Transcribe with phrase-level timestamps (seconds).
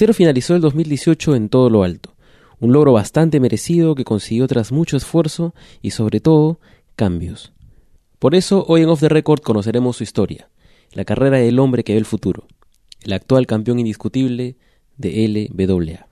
[0.00, 2.14] Cero finalizó el 2018 en todo lo alto,
[2.58, 6.58] un logro bastante merecido que consiguió tras mucho esfuerzo y sobre todo
[6.96, 7.52] cambios.
[8.18, 10.48] Por eso hoy en Off the Record conoceremos su historia,
[10.94, 12.46] la carrera del hombre que ve el futuro,
[13.02, 14.56] el actual campeón indiscutible
[14.96, 16.06] de LWA.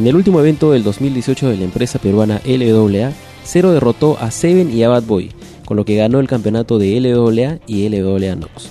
[0.00, 3.12] En el último evento del 2018 de la empresa peruana LWA,
[3.44, 5.30] Cero derrotó a Seven y a Bad Boy,
[5.66, 8.70] con lo que ganó el campeonato de LWA y LWA Nox.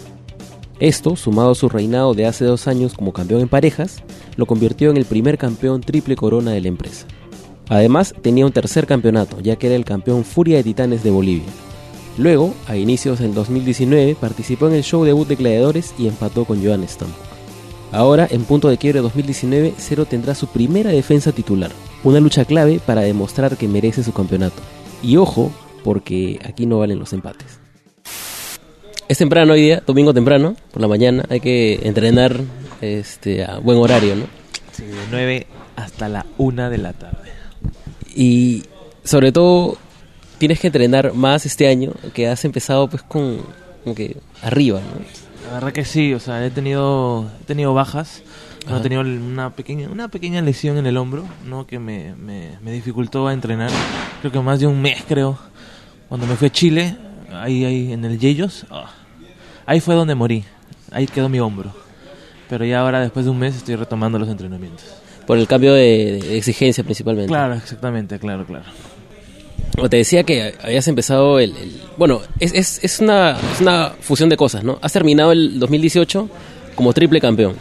[0.80, 4.02] Esto, sumado a su reinado de hace dos años como campeón en parejas,
[4.38, 7.06] lo convirtió en el primer campeón triple corona de la empresa.
[7.68, 11.46] Además, tenía un tercer campeonato, ya que era el campeón Furia de Titanes de Bolivia.
[12.18, 16.66] Luego, a inicios del 2019, participó en el show debut de Gladiadores y empató con
[16.66, 17.29] Joan Stamp.
[17.92, 21.72] Ahora, en punto de quiebre 2019, Cero tendrá su primera defensa titular,
[22.04, 24.62] una lucha clave para demostrar que merece su campeonato.
[25.02, 25.52] Y ojo,
[25.84, 27.60] porque aquí no valen los empates.
[29.08, 32.40] Es temprano hoy día, domingo temprano, por la mañana, hay que entrenar
[32.80, 34.26] este, a buen horario, ¿no?
[34.72, 37.32] Sí, de 9 hasta la 1 de la tarde.
[38.16, 38.66] Y
[39.04, 39.80] sobre todo,
[40.38, 43.40] tienes que entrenar más este año, que has empezado pues con
[43.84, 45.29] como que arriba, ¿no?
[45.50, 48.22] La verdad que sí, o sea, he tenido, he tenido bajas.
[48.68, 48.78] Ajá.
[48.78, 51.66] he tenido una pequeña, una pequeña lesión en el hombro, ¿no?
[51.66, 53.72] Que me, me, me dificultó a entrenar.
[54.20, 55.40] Creo que más de un mes, creo.
[56.08, 56.96] Cuando me fui a Chile,
[57.34, 58.92] ahí, ahí en el Yeyos, ah,
[59.66, 60.44] ahí fue donde morí.
[60.92, 61.74] Ahí quedó mi hombro.
[62.48, 64.86] Pero ya ahora, después de un mes, estoy retomando los entrenamientos.
[65.26, 67.28] Por el cambio de, de exigencia principalmente.
[67.30, 68.66] Claro, exactamente, claro, claro.
[69.88, 71.54] Te decía que habías empezado el...
[71.98, 74.80] bueno, es, es, es, una, es una fusión de cosas, ¿no?
[74.82, 76.28] Has terminado el 2018
[76.76, 77.56] como triple campeón.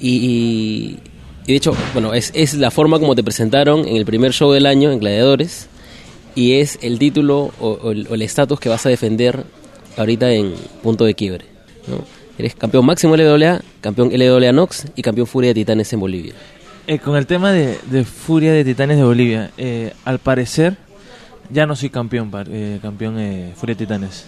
[0.00, 0.98] Y, y-
[1.46, 4.64] de hecho, bueno, es, es la forma como te presentaron en el primer show del
[4.64, 5.68] año en Gladiadores.
[6.34, 9.44] Y es el título o, o el o el estatus que vas a defender
[9.96, 11.44] ahorita en punto de quiebre.
[11.86, 11.98] ¿no?
[12.38, 16.32] Eres campeón máximo LWA, campeón LWA Nox y campeón Furia de Titanes en Bolivia.
[16.86, 20.76] Eh, con el tema de, de Furia de Titanes de Bolivia, eh, al parecer
[21.50, 24.26] ya no soy campeón, eh, campeón eh, Furia Titanes.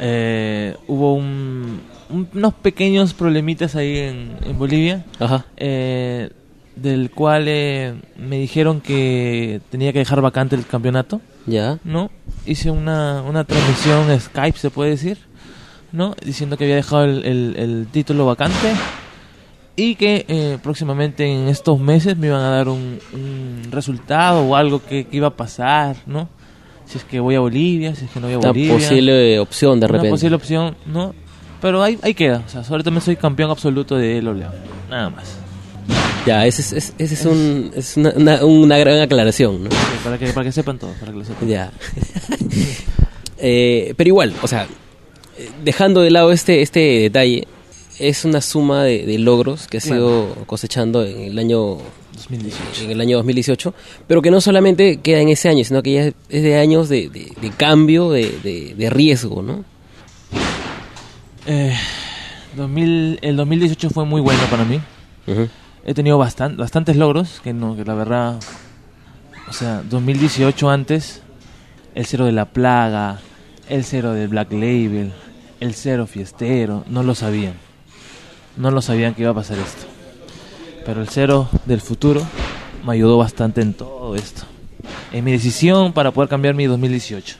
[0.00, 1.80] Eh, hubo un-
[2.10, 5.44] un- unos pequeños problemitas ahí en, en Bolivia, Ajá.
[5.56, 6.30] eh,
[6.76, 11.78] del cual eh, me dijeron que tenía que dejar vacante el campeonato, Ya.
[11.82, 12.10] ¿no?
[12.46, 15.18] Hice una, una transmisión Skype, se puede decir,
[15.90, 16.14] ¿no?
[16.24, 18.72] Diciendo que había dejado el, el- el título vacante
[19.78, 24.56] y que eh, próximamente en estos meses me iban a dar un, un resultado o
[24.56, 26.28] algo que, que iba a pasar, ¿no?
[26.84, 28.72] Si es que voy a Bolivia, si es que no voy a Una Bolivia.
[28.74, 30.10] posible opción de una repente.
[30.10, 31.14] posible opción, ¿no?
[31.60, 34.52] Pero ahí, ahí queda, o sea, sobre todo me soy campeón absoluto de LOLA,
[34.90, 35.36] nada más.
[36.26, 39.70] Ya, ese es, es- ese es, un, es una, una, una gran aclaración, ¿no?
[39.70, 41.48] Sí, Para que, para que sepan todos, para que lo sepan.
[41.48, 41.70] Ya.
[43.40, 44.66] Eh, pero igual, o sea,
[45.38, 47.46] eh, dejando de lado este, este detalle,
[47.98, 49.98] es una suma de, de logros que has Claro.
[50.34, 51.78] ido cosechando en el año
[52.14, 52.84] 2018.
[52.84, 53.74] en el año 2018,
[54.06, 57.08] pero que no solamente queda en ese año, sino que ya es de años de,
[57.08, 59.64] de- de cambio, de, de- de riesgo, ¿no?
[61.46, 61.74] Eh,
[62.56, 64.80] 2000, el 2018 fue muy bueno para mí.
[65.84, 68.38] He tenido bastan- bastantes logros, que no, que la verdad,
[69.48, 71.22] o sea, 2018 antes,
[71.94, 73.20] el cero de la plaga,
[73.68, 75.12] el cero del Black Label,
[75.60, 77.54] el cero fiestero, no lo sabían.
[78.58, 79.86] No lo sabían que iba a pasar esto.
[80.84, 82.26] Pero el cero del futuro
[82.84, 84.42] me ayudó bastante en todo esto.
[85.12, 87.36] En mi decisión para poder cambiar mi 2018.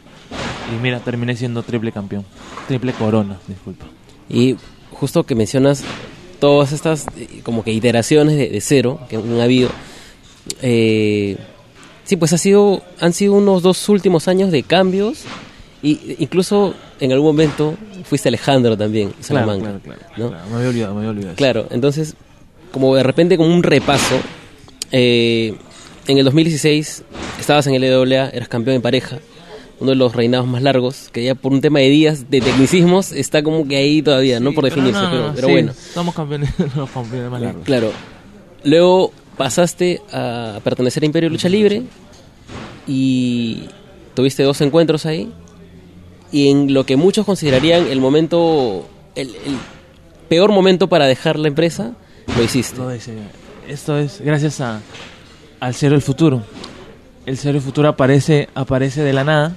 [0.72, 2.24] Y mira, terminé siendo triple campeón.
[2.68, 3.86] Triple corona, disculpa.
[4.28, 4.56] Y
[4.92, 5.82] justo que mencionas
[6.38, 9.70] todas estas eh, como que iteraciones de, cero que han habido,
[10.62, 11.36] eh,
[12.04, 15.24] sí, pues ha sido, han sido unos dos últimos años de cambios
[15.82, 20.28] y incluso en algún momento fuiste Alejandro también, Salamanca, claro, claro, ¿no?
[20.28, 20.48] claro.
[20.50, 21.36] Me había olvidado, me había olvidado.
[21.36, 22.14] Claro, entonces,
[22.72, 24.16] como de repente como un repaso,
[24.92, 25.54] eh,
[26.06, 27.04] en el 2016
[27.38, 29.18] estabas en el LWA, eras campeón en pareja,
[29.80, 33.12] uno de los reinados más largos, que ya por un tema de días, de tecnicismos,
[33.12, 35.72] está como que ahí todavía, no por pero definirse, no, pero, no, pero sí, bueno.
[35.94, 37.64] Somos campeones, los campeones más largos.
[37.64, 37.92] Claro.
[38.64, 41.82] Luego pasaste a pertenecer a Imperio Lucha Libre
[42.86, 43.64] y
[44.14, 45.32] tuviste dos encuentros ahí.
[46.30, 49.56] Y en lo que muchos considerarían el momento, el, el
[50.28, 51.92] peor momento para dejar la empresa,
[52.36, 52.78] lo hiciste.
[52.78, 52.90] Lo.
[53.66, 54.80] Esto es gracias a,
[55.60, 56.42] al Cero del Futuro.
[57.26, 59.56] El Cero del Futuro aparece, aparece de la nada.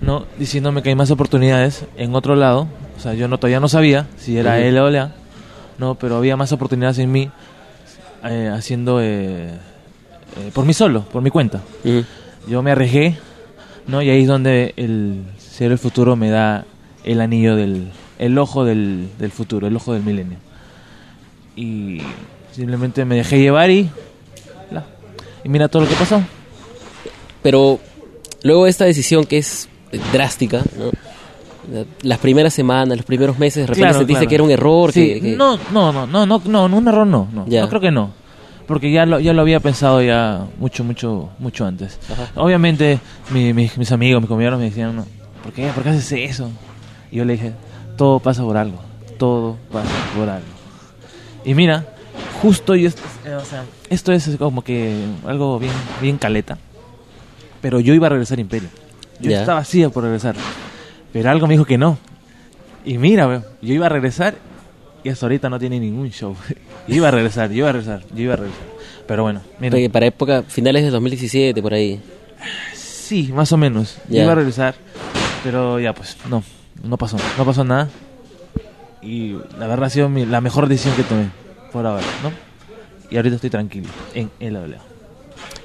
[0.00, 0.26] ¿no?
[0.38, 2.66] Diciéndome que hay más oportunidades en otro lado.
[2.96, 4.70] O sea, yo no, todavía no sabía si era Ujú.
[4.70, 5.14] LOLA,
[5.78, 5.94] ¿no?
[5.94, 7.30] Pero había más oportunidades en mí
[8.24, 11.60] eh, haciendo eh, eh, por mí solo, por mi cuenta.
[12.48, 13.16] Yo me arriesgué,
[13.86, 14.02] ¿no?
[14.02, 16.64] Y ahí es donde el Cero del Futuro me da
[17.04, 17.90] el anillo del...
[18.18, 20.38] El ojo del, del futuro, el ojo del milenio.
[21.56, 22.00] Y
[22.52, 23.90] simplemente me dejé llevar y...
[24.70, 24.84] la-
[25.44, 26.22] Y mira todo lo que pasó.
[27.42, 27.80] Pero
[28.44, 29.68] luego de esta decisión que es
[30.12, 30.90] drástica, ¿no?
[32.02, 34.28] Las primeras semanas, los primeros meses, de repente Claro, se dice claro.
[34.28, 34.92] que era un error.
[34.92, 37.62] Sí, que- que- No, no, no, no, no, no, no, un error no, no, Ya.
[37.62, 38.10] no creo que no,
[38.66, 41.98] porque ya lo, ya lo había pensado ya mucho, mucho, mucho antes.
[42.10, 42.28] Ajá.
[42.36, 42.98] Obviamente
[43.30, 45.06] mi- mi- mis amigos, mis compañeros me decían, no,
[45.42, 45.68] ¿por qué?
[45.74, 46.50] ¿Por qué haces eso?
[47.10, 47.52] Y yo le dije,
[47.96, 48.78] todo pasa por algo,
[49.18, 50.46] todo pasa por algo.
[51.44, 51.84] Y mira,
[52.40, 56.58] justo yo, eh, o sea, esto es como que algo bien, bien caleta,
[57.60, 58.68] pero yo iba a regresar a Imperio.
[59.20, 60.34] Yo estaba así por regresar,
[61.12, 61.98] pero algo me dijo que no.
[62.84, 64.34] Y mira, yo iba a regresar
[65.04, 66.34] y hasta ahorita no tiene ningún show.
[66.88, 68.62] Yo iba a regresar, yo iba a regresar, yo iba a regresar.
[69.06, 69.70] Pero bueno, mira.
[69.72, 72.00] Porque para época, finales de 2017, por ahí.
[72.74, 73.96] Sí, más o menos.
[74.08, 74.22] Yo Ya.
[74.24, 74.74] Iba a regresar,
[75.44, 76.42] pero ya pues, no,
[76.82, 77.88] no pasó, no pasó nada.
[79.02, 81.28] Y la verdad ha sido mi- la mejor decisión que tomé
[81.72, 82.30] por ahora, ¿no?
[83.10, 84.78] Y ahorita estoy tranquilo en el habla.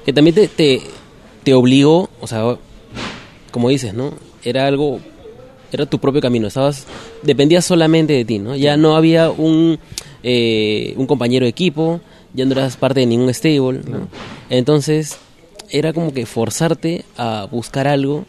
[0.04, 0.82] Que también te, te,
[1.44, 2.42] te obligó, o sea,
[3.52, 4.14] como dices, ¿no?
[4.42, 5.00] Era algo,
[5.72, 6.86] era tu propio camino, estabas,
[7.22, 8.56] dependías solamente de ti, ¿no?
[8.56, 9.78] Ya no había un,
[10.22, 12.00] eh, un compañero de equipo,
[12.34, 14.08] ya no eras parte de ningún stable, ¿no?
[14.50, 15.18] Entonces,
[15.70, 18.24] era como que forzarte a buscar algo,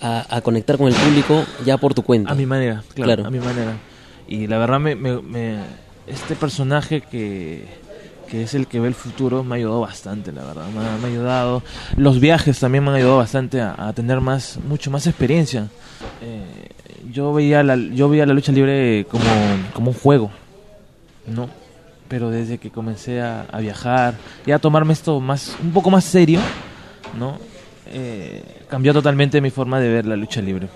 [0.00, 2.32] a, conectar con el público ya por tu cuenta.
[2.32, 3.26] A mi manera, claro, Claro.
[3.26, 3.76] a mi manera.
[4.28, 5.58] Y la verdad, me, me- me-
[6.06, 7.64] este personaje que,
[8.30, 10.66] que es el que ve el futuro me ha ayudado bastante, la verdad.
[10.68, 11.62] Me ha, me ha ayudado.
[11.96, 15.68] Los viajes también me han ayudado bastante a, a tener más, mucho más experiencia.
[16.22, 16.68] Eh,
[17.12, 19.24] yo, veía la, yo veía la lucha libre como,
[19.72, 20.30] como un juego,
[21.26, 21.48] ¿no?
[22.08, 24.14] Pero desde que comencé a, a viajar
[24.46, 26.40] y a tomarme esto más, un poco más serio,
[27.18, 27.38] ¿no?
[27.92, 30.68] Eh, cambió totalmente mi forma de ver la lucha libre.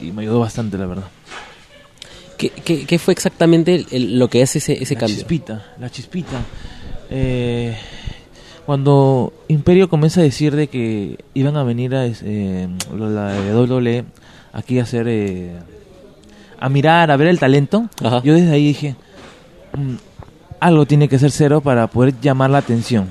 [0.00, 1.04] Y me ayudó bastante, la verdad.
[2.36, 5.16] ¿Qué, qué, qué fue exactamente el- el- lo que hace ese, ese la cambio?
[5.16, 6.40] chispita, la chispita.
[7.10, 7.76] Eh,
[8.66, 14.04] cuando Imperio comienza a decir de que iban a venir a eh, la WWE
[14.52, 15.52] aquí a hacer eh,
[16.58, 18.20] a mirar, a ver el talento, Ajá.
[18.22, 18.96] yo desde ahí dije
[19.76, 19.94] "Mm,
[20.60, 23.10] algo tiene que ser cero para poder llamar la atención.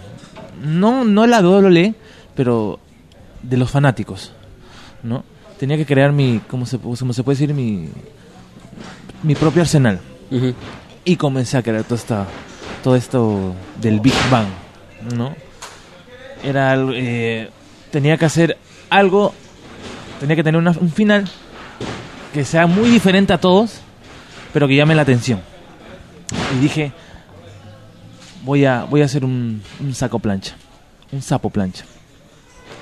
[0.63, 1.95] No, no la WWE,
[2.35, 2.79] pero
[3.43, 4.31] de los fanáticos,
[5.03, 5.23] ¿no?
[5.59, 7.89] Tenía que crear mi, como se, como se puede decir, mi,
[9.23, 9.99] mi propio arsenal
[11.03, 12.25] y comencé a crear todo, esta,
[12.83, 14.47] todo esto del Big Bang,
[15.15, 15.35] ¿no?
[16.43, 17.49] Era algo, eh,
[17.91, 18.57] tenía que hacer
[18.89, 19.33] algo,
[20.21, 21.25] tenía que tener una- un final
[22.33, 23.79] que sea muy diferente a todos,
[24.53, 25.41] pero que llame la atención.
[26.55, 26.93] Y dije,
[28.43, 30.55] voy a, voy a hacer un, un saco plancha,
[31.11, 31.83] un sapo plancha,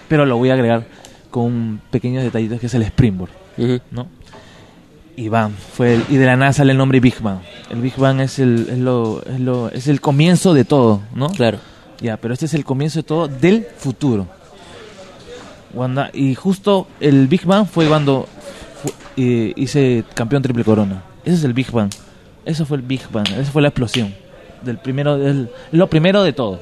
[0.08, 0.86] pero lo voy a agregar
[1.32, 3.32] con pequeños detallitos que es el springboard.
[3.92, 4.08] ¿no?
[5.16, 7.40] Y Bang, fue el- y de la nada sale el nombre Big Bang.
[7.70, 11.30] El Big Bang es el, es lo, es lo, es el comienzo de todo, ¿no?
[11.30, 11.58] Claro.
[12.02, 14.28] Ya, pero este es el comienzo de todo del futuro.
[15.74, 18.28] Wanda- y justo el Big Bang fue cuando
[18.82, 21.04] fu- eh, hice campeón triple corona.
[21.24, 21.92] Ese es el Big Bang.
[22.46, 23.28] Eso fue el Big Bang.
[23.38, 24.14] Esa fue la explosión.
[24.64, 26.60] Del primero, del, lo primero de todo.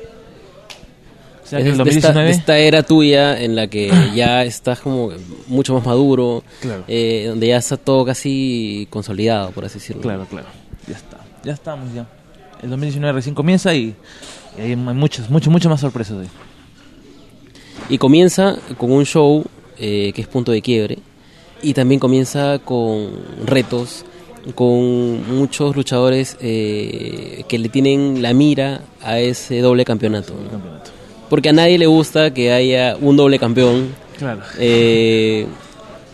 [1.44, 4.44] O sea, que el de esta, 2019 de esta era tuya en la que ya
[4.44, 5.12] estás como
[5.48, 6.84] mucho más maduro, Claro.
[6.90, 10.02] eh, donde ya está todo casi consolidado, por así decirlo.
[10.02, 10.48] Claro, claro.
[10.88, 11.18] Ya está.
[11.46, 12.06] Ya estamos ya.
[12.62, 13.96] El 2019 recién comienza y,
[14.58, 16.28] y hay muchas, muchas, muchas más sorpresas hoy.
[17.90, 19.46] Y comienza con un show
[19.80, 21.00] eh, que es punto de quiebre,
[21.62, 23.10] y también comienza con
[23.46, 24.04] retos,
[24.56, 30.34] con muchos luchadores eh, que le tienen la mira a ese doble campeonato.
[30.34, 30.50] ¿no?
[30.50, 30.92] campeonato.
[31.30, 33.90] Porque a nadie le gusta que haya un doble campeón.
[34.18, 34.42] Claro.
[34.60, 35.46] Eh,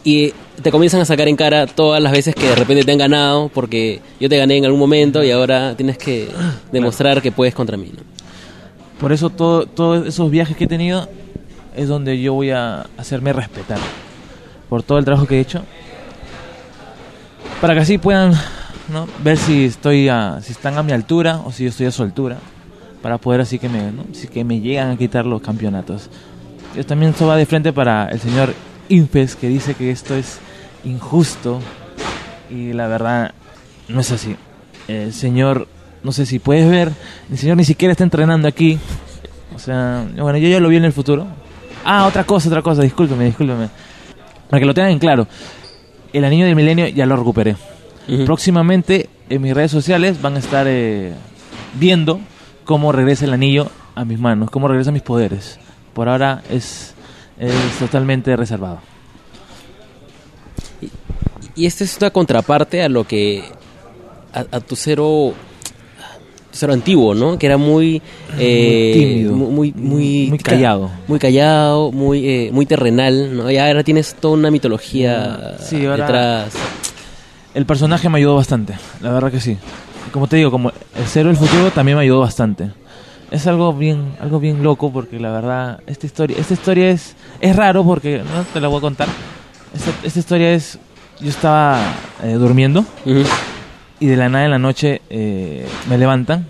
[0.04, 2.98] y te comienzan a sacar en cara todas las veces que de repente te han
[2.98, 6.28] ganado, porque yo te gané en algún momento y ahora tienes que
[6.72, 7.92] demostrar que puedes contra mí.
[7.96, 8.02] ¿no?
[9.00, 11.08] Por eso todo- todos esos viajes que he tenido
[11.76, 13.80] es donde yo voy a hacerme respetar.
[14.70, 15.64] Por todo el trabajo que he hecho.
[17.62, 18.34] Para que así puedan
[18.92, 19.08] ¿no?
[19.24, 22.04] ver si estoy a, si están a mi altura o si yo estoy a su
[22.04, 22.38] altura.
[23.02, 24.06] Para poder así que me, ¿no?
[24.32, 26.10] que me llegan a quitar los campeonatos.
[26.76, 28.54] Yo también esto va de frente para el señor
[28.90, 30.40] Infes que dice que esto es
[30.84, 31.60] injusto.
[32.50, 33.34] Y la verdad
[33.88, 34.36] no es así.
[34.88, 35.68] El señor,
[36.04, 36.92] no sé si puedes ver,
[37.32, 38.80] el señor ni siquiera está entrenando aquí.
[39.56, 41.28] O sea, bueno, yo ya lo vi en el futuro.
[41.84, 43.70] Ah, otra cosa, otra cosa, discúlpeme, discúlpeme.
[44.50, 45.28] Para que lo tengan en claro,
[46.14, 47.56] el anillo del milenio ya lo recuperé.
[48.26, 51.14] Próximamente en mis redes sociales van a estar eh,
[51.80, 52.20] viendo
[52.66, 55.60] cómo regresa el anillo a mis manos, cómo regresan mis poderes.
[55.94, 56.94] Por ahora es,
[57.40, 58.80] es totalmente reservado.
[61.56, 63.44] Y esta es una contraparte a lo que.
[64.34, 65.34] a, a tu cero.
[66.54, 67.38] Tu cero antiguo, ¿no?
[67.38, 68.02] Que era muy.
[68.38, 69.34] eh, tímido.
[69.34, 70.90] mu- Muy, muy, Muy callado.
[71.08, 73.50] Muy callado, muy, eh, muy terrenal, ¿no?
[73.52, 76.54] Y ahora tienes toda una mitología Sí, ahora- detrás.
[77.54, 79.58] El personaje me ayudó bastante, la verdad que sí.
[80.12, 82.70] Como te digo, como el cero del futuro también me ayudó bastante.
[83.32, 87.56] Es algo bien, algo bien loco porque la verdad esta historia, esta historia es, es
[87.56, 89.08] raro porque no te la voy a contar.
[89.76, 90.78] Esta, esta historia es,
[91.20, 91.80] yo estaba
[92.24, 93.24] eh, durmiendo Ujú.
[94.04, 96.46] Y de la nada en la noche eh, me levantan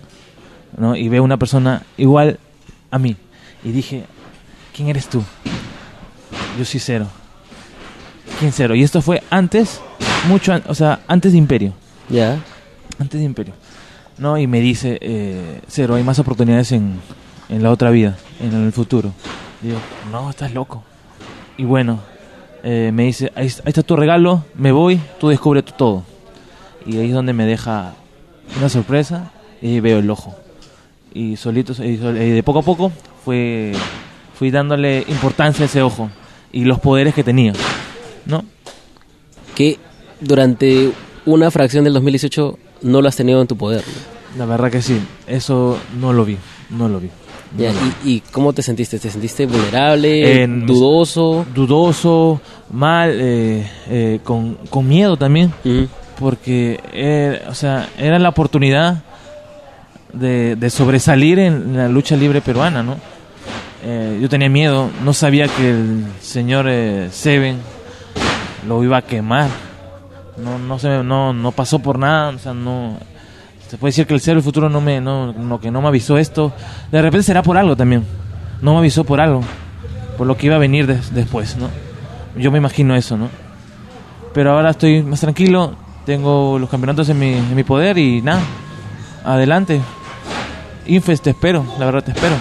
[0.75, 0.95] ¿no?
[0.95, 2.39] y veo una persona igual
[2.89, 3.15] a mí
[3.63, 4.05] y dije,
[4.75, 5.21] ¿quién eres tú?
[6.57, 7.07] Yo soy cero.
[8.39, 8.73] ¿Quién cero?
[8.73, 9.79] Y esto fue antes,
[10.27, 11.73] mucho, an- o sea, antes de Imperio
[12.09, 12.39] Ya.
[12.99, 13.53] antes de Imperio.
[14.17, 14.37] ¿No?
[14.39, 16.99] Y me dice, eh, Cero, hay más oportunidades en,
[17.49, 19.11] en la otra vida, en el futuro.
[19.61, 19.77] Digo,
[20.11, 20.83] no, estás loco.
[21.57, 21.99] Y bueno,
[22.63, 26.03] eh, me dice, ahí, está tu regalo, me voy, tú descubre todo.
[26.85, 27.93] Y ahí es donde me deja
[28.57, 30.35] una sorpresa y veo el ojo.
[31.13, 32.91] Y solito, y de poco a poco,
[33.23, 33.73] fue,
[34.35, 36.09] fui dándole importancia a ese ojo
[36.51, 37.53] y los poderes que tenía.
[38.25, 38.43] ¿No?
[39.55, 39.77] Que
[40.19, 40.91] durante
[41.25, 43.83] una fracción del 2018 no lo has tenido en tu poder.
[44.35, 44.39] ¿no?
[44.39, 46.37] La verdad que sí, eso no lo vi,
[46.69, 47.09] no lo vi.
[47.55, 47.71] Ya,
[48.03, 48.97] ¿y, ¿Y cómo te sentiste?
[48.97, 51.45] ¿Te sentiste vulnerable, dudoso?
[51.53, 55.87] dudoso, mal, eh, eh, con, con miedo también, Ujú.
[56.23, 59.03] Porque eh, o sea, era la oportunidad
[60.13, 62.95] de, de sobresalir en la lucha libre peruana, ¿no?
[63.83, 67.57] Eh, yo tenía miedo, no sabía que el señor eh, Seven
[68.65, 69.49] lo iba a quemar,
[70.37, 72.97] no, no, se, no, no pasó por nada, o sea, no...
[73.69, 75.87] Se puede decir que el cero del futuro no me, no, no, que no me
[75.89, 76.53] avisó esto.
[76.91, 78.05] De repente será por algo también.
[78.61, 79.41] No me avisó por algo.
[80.17, 81.69] Por lo que iba a venir des- después, ¿no?
[82.39, 83.29] Yo me imagino eso, ¿no?
[84.31, 85.75] Pero ahora estoy más tranquilo.
[86.05, 88.41] Tengo los campeonatos en mi, en mi poder y nada.
[89.23, 89.79] Adelante.
[90.85, 91.65] Infes, te espero.
[91.79, 92.35] La verdad, te espero.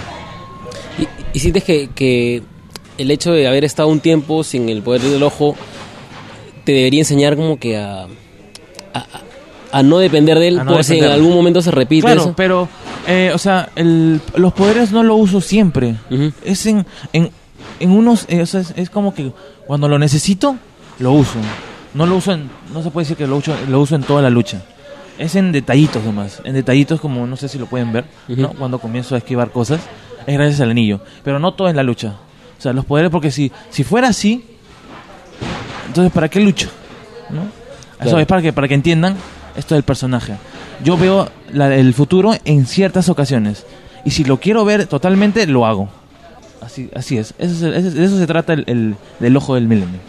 [0.98, 2.42] ¿Y, y sientes que, que
[2.98, 5.54] el hecho de haber estado un tiempo sin el poder del ojo
[6.64, 8.06] te debería enseñar como que a,
[9.72, 12.34] a, no depender de él no por si en algún momento se repite Claro, eso?
[12.36, 12.68] pero,
[13.08, 15.96] eh, o sea, el- los poderes no lo uso siempre.
[16.44, 17.30] Es en, en,
[17.80, 19.32] en unos, eh, o sea, es, es como que
[19.66, 20.56] cuando lo necesito,
[20.98, 21.38] lo uso.
[21.94, 24.22] No lo uso en, no se puede decir que lo uso, lo uso en toda
[24.22, 24.62] la lucha.
[25.18, 28.04] Es en detallitos nomás, en detallitos como, no sé si lo pueden ver.
[28.58, 29.80] Cuando comienzo a esquivar cosas,
[30.26, 31.00] es gracias al anillo.
[31.22, 32.14] Pero no todo en la lucha.
[32.58, 34.44] O sea, los poderes, porque si, si fuera así,
[35.86, 36.68] entonces ¿para qué lucho?
[37.30, 37.42] ¿No?
[38.06, 39.16] Eso es para que, para que entiendan
[39.56, 40.34] esto del personaje.
[40.82, 43.66] Yo veo la- el futuro en ciertas ocasiones.
[44.04, 45.88] Y si lo quiero ver totalmente, lo hago.
[46.60, 47.34] Así, así es.
[47.38, 50.00] Eso eso- eso se trata el, el- del ojo del milenio.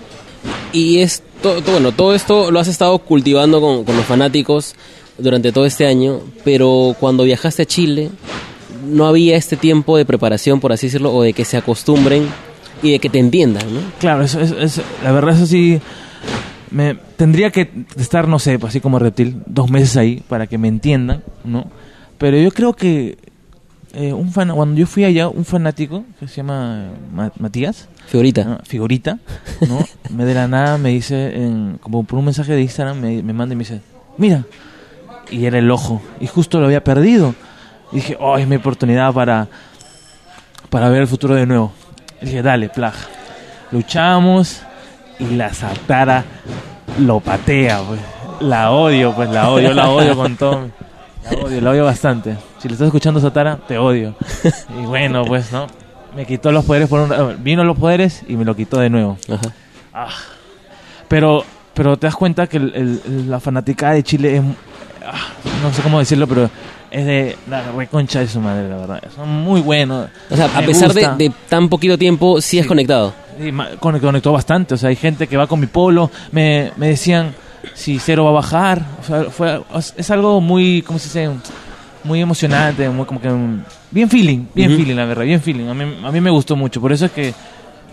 [0.74, 4.76] Y es to- to- bueno, todo esto lo has estado cultivando con, con los fanáticos
[5.18, 8.10] durante todo este año, pero cuando viajaste a Chile
[8.88, 12.28] no había este tiempo de preparación, por así decirlo, o de que se acostumbren
[12.82, 13.80] y de que te entiendan, ¿no?
[14.00, 15.80] Claro, eso, eso- eso- la verdad eso sí...
[16.72, 20.68] Me, tendría que estar, no sé, así como reptil, dos meses ahí para que me
[20.68, 21.68] entiendan, ¿no?
[22.18, 23.16] Pero yo creo que
[23.94, 28.44] eh, un fan, cuando yo fui allá, un fanático que se llama Ma- Matías, Figurita.
[28.44, 28.60] ¿no?
[28.64, 29.18] figurita,
[29.68, 29.80] ¿no?
[30.10, 33.34] me de la nada me dice, en- como por un mensaje de Instagram, me, me
[33.34, 33.82] manda y me dice,
[34.18, 34.44] mira,
[35.32, 37.34] y era el ojo, y justo lo había perdido.
[37.92, 39.48] Y dije, oh, es mi oportunidad para,
[40.70, 41.72] para ver el futuro de nuevo.
[42.22, 43.08] Y dije, dale, plaja.
[43.72, 44.62] Luchamos
[45.20, 46.24] y la Satara
[47.00, 48.00] lo patea, pues.
[48.42, 50.70] La odio, pues, la odio, la odio con todo.
[51.24, 52.36] La odio, la odio bastante.
[52.60, 54.16] Si le estás escuchando Satara, te odio.
[54.82, 55.68] Y bueno, pues, ¿no?
[56.16, 59.18] Me quitó los poderes por un Vino los poderes y me lo quitó de nuevo.
[59.30, 59.54] Ajá.
[59.94, 60.10] Ah.
[61.08, 61.44] Pero,
[61.74, 62.74] pero te das cuenta que el-
[63.06, 64.44] el- la fanaticada de Chile es.
[65.06, 65.28] ah,
[65.62, 66.50] no sé cómo decirlo, pero
[66.92, 69.04] es de la reconcha de su madre, la verdad.
[69.16, 70.10] Son muy buenos.
[70.30, 72.68] O sea, a pesar de, tan poquito tiempo, sí, Sí.
[72.68, 73.14] conectado.
[73.40, 74.76] Sí, conectó bastante.
[74.76, 76.12] O sea, hay gente que va con mi polo.
[76.32, 77.34] Me, me decían
[77.74, 78.84] si cero va a bajar.
[79.02, 79.62] O sea, fue,
[79.98, 81.36] es algo muy, ¿cómo se dice?
[82.04, 83.30] Muy emocionante, muy como que
[83.92, 85.68] bien feeling, bien feeling, la verdad, bien feeling.
[85.68, 86.82] A mí, a mí me gustó mucho.
[86.82, 87.34] Por eso es que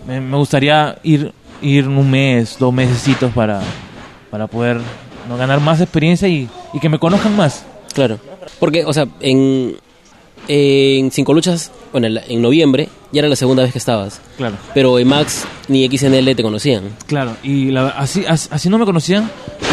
[0.07, 3.61] me, me gustaría ir, ir un mes, dos mesecitos para,
[4.29, 4.79] para poder
[5.29, 5.37] ¿no?
[5.37, 7.63] ganar más experiencia y, y que me conozcan más.
[7.93, 8.19] Claro.
[8.59, 9.75] Porque, o sea, en,
[10.47, 14.19] en Cinco Luchas, bueno, en, noviembre, ya era la segunda vez que estabas.
[14.37, 14.55] Claro.
[14.73, 16.83] Pero en Max ni XNL te conocían.
[17.07, 19.29] Claro, y la- así, as- así no me conocían,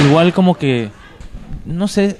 [0.06, 0.90] igual como que,
[1.64, 2.16] no sé,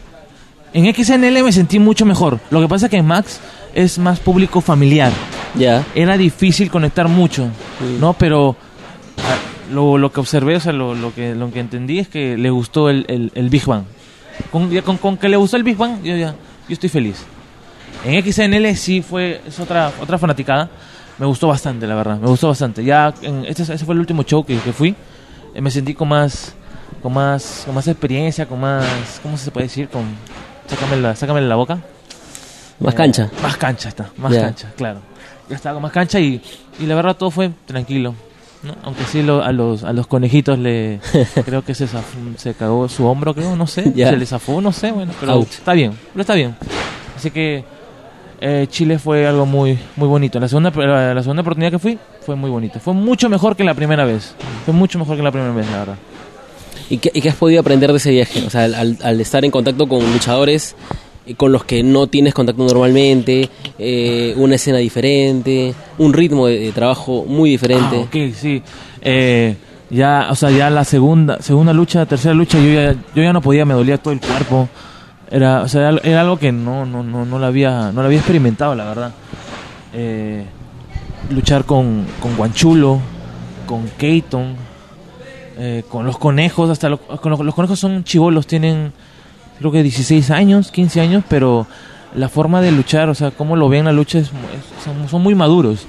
[0.72, 2.38] en XNL me sentí mucho mejor.
[2.50, 3.40] Lo que pasa es que en Max
[3.75, 5.12] es más público familiar.
[5.54, 5.84] Ya.
[5.94, 7.46] Era difícil conectar mucho,
[7.80, 8.00] Mm.
[8.00, 8.12] ¿no?
[8.14, 8.56] Pero
[9.18, 12.37] ah, lo, lo que observé, o sea, lo, lo que, lo que entendí es que
[12.37, 13.84] le gustó el, el, el Big Bang.
[14.52, 16.34] Con, ya con, con que le gustó el Big Bang, yo ya,
[16.68, 17.25] yo estoy feliz.
[18.04, 20.70] En XNL sí fue, es otra, otra fanaticada.
[21.18, 22.18] Me gustó bastante, la verdad.
[22.18, 22.84] Me gustó bastante.
[22.84, 24.94] Ya, en, este, ese fue el último show que, que fui.
[25.54, 26.54] Eh, me sentí con más,
[27.02, 28.87] con más, con más experiencia, con más,
[29.22, 29.88] ¿cómo se puede decir?
[29.88, 30.04] Con,
[30.68, 31.78] sácame la, sácame la boca.
[32.80, 33.30] Más Eh, cancha.
[33.42, 35.00] Más cancha está, más cancha, claro.
[35.48, 36.40] Ya estaba con más cancha y,
[36.78, 38.14] y la verdad todo fue tranquilo.
[38.62, 38.75] ¿no?
[38.82, 41.00] Aunque sí lo- a, los, a los conejitos le
[41.44, 43.84] creo que se, zafó- se cagó su hombro, creo, no sé.
[44.10, 46.56] Se le zafó, no sé, bueno, pero está bien, pero está bien.
[47.16, 47.64] Así que
[48.40, 50.38] eh, Chile fue algo muy muy bonito.
[50.40, 52.78] La segunda, la, la segunda oportunidad que fui fue muy bonito.
[52.80, 54.34] Fue mucho mejor que la primera vez.
[54.64, 55.96] Fue mucho mejor que la primera vez, la verdad.
[56.90, 58.45] ¿Y qué, y qué has podido aprender de ese viaje?
[58.47, 60.75] O sea, al, al- estar en contacto con luchadores
[61.26, 66.59] eh, con los que no tienes contacto normalmente, eh, una escena diferente, un ritmo de,
[66.59, 67.97] de trabajo muy diferente.
[67.97, 68.62] Ah, ok, sí.
[69.02, 69.57] Eh,
[69.90, 73.40] ya, o sea, ya la segunda, segunda lucha, tercera lucha, yo ya, yo ya no
[73.42, 74.68] podía, me dolía todo el cuerpo.
[75.30, 78.18] Era, o sea, era, algo que no, no, no, no lo había, no lo había
[78.18, 79.12] experimentado, la verdad.
[79.92, 80.45] Eh,
[81.30, 82.99] luchar con, con Guanchulo,
[83.66, 84.57] con Keaton,
[85.58, 88.92] eh, con los conejos, hasta los, conejos son chivolos, tienen
[89.58, 91.66] creo que 16 años, 15 años, pero
[92.14, 95.20] la forma de luchar, o sea, cómo lo ven la lucha, es, es- son, son
[95.22, 95.86] muy maduros.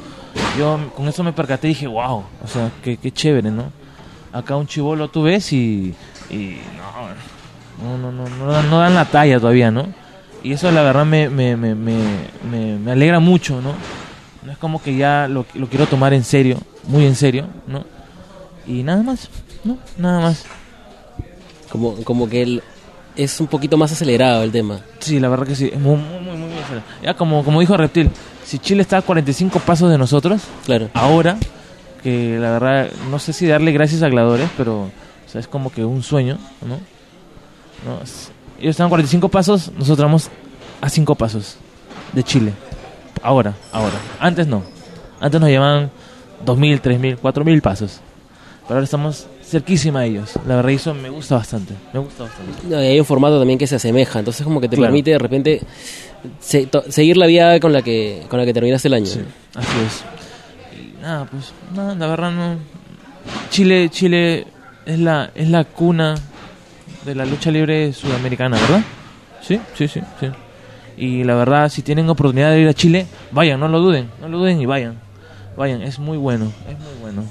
[0.57, 3.71] Yo con eso me percaté y dije, wow, o sea, qué, chévere, ¿no?
[4.33, 5.93] Acá un chivolo tú ves y,
[7.83, 8.27] no, no, no,
[8.63, 9.85] no, dan- la talla todavía, ¿no?
[10.43, 11.55] Y eso la verdad me, me,
[12.49, 13.73] me- me alegra mucho, ¿no?
[14.43, 16.57] No es como que ya lo, lo quiero tomar en serio,
[16.87, 17.83] muy en serio, ¿no?
[18.65, 19.29] Y nada más,
[19.63, 19.77] ¿no?
[19.97, 20.45] Nada más.
[21.71, 22.63] Como, como que el-
[23.15, 24.79] es un poquito más acelerado el tema.
[24.99, 26.83] Sí, la verdad que sí, es muy, muy, muy, muy bien.
[27.03, 28.09] Ya como, como dijo Reptil,
[28.45, 30.89] si Chile está a 45 pasos de nosotros, Claro.
[30.93, 31.37] ahora,
[32.01, 34.91] que la verdad, no sé si darle gracias a Gladores, pero o
[35.31, 36.75] sea, es como que un sueño, ¿no?
[37.85, 40.29] No, es- ellos están a 45 pasos, nosotros vamos
[40.81, 41.57] a 5 pasos
[42.13, 42.53] de Chile.
[43.21, 43.95] Ahora, ahora.
[44.19, 44.63] Antes no.
[45.19, 45.91] Antes nos llevaban
[46.45, 47.99] 2.000, 3.000, 4.000 pasos.
[48.63, 50.31] Pero ahora estamos cerquísima a ellos.
[50.47, 51.73] La verdad, eso me gusta bastante.
[51.93, 52.51] Me gusta bastante.
[52.67, 54.87] No, y hay un formato también que se asemeja, entonces como que te Claro.
[54.89, 55.61] permite de repente
[56.39, 59.05] se- to- seguir la vía con la que con la que terminaste el año.
[59.05, 59.21] Sí,
[59.55, 60.03] así es.
[60.79, 62.57] Y nada, pues, nada, la verdad no.
[63.49, 64.45] Chile, Chile
[64.85, 66.15] es la, es la cuna
[67.05, 68.81] de la lucha libre sudamericana, ¿verdad?
[69.41, 70.27] Sí, sí, sí, sí.
[70.97, 74.27] Y la verdad, si tienen oportunidad de ir a Chile, vayan, no lo duden, no
[74.27, 74.99] lo duden y vayan.
[75.57, 77.23] Vayan, es muy bueno, es muy bueno.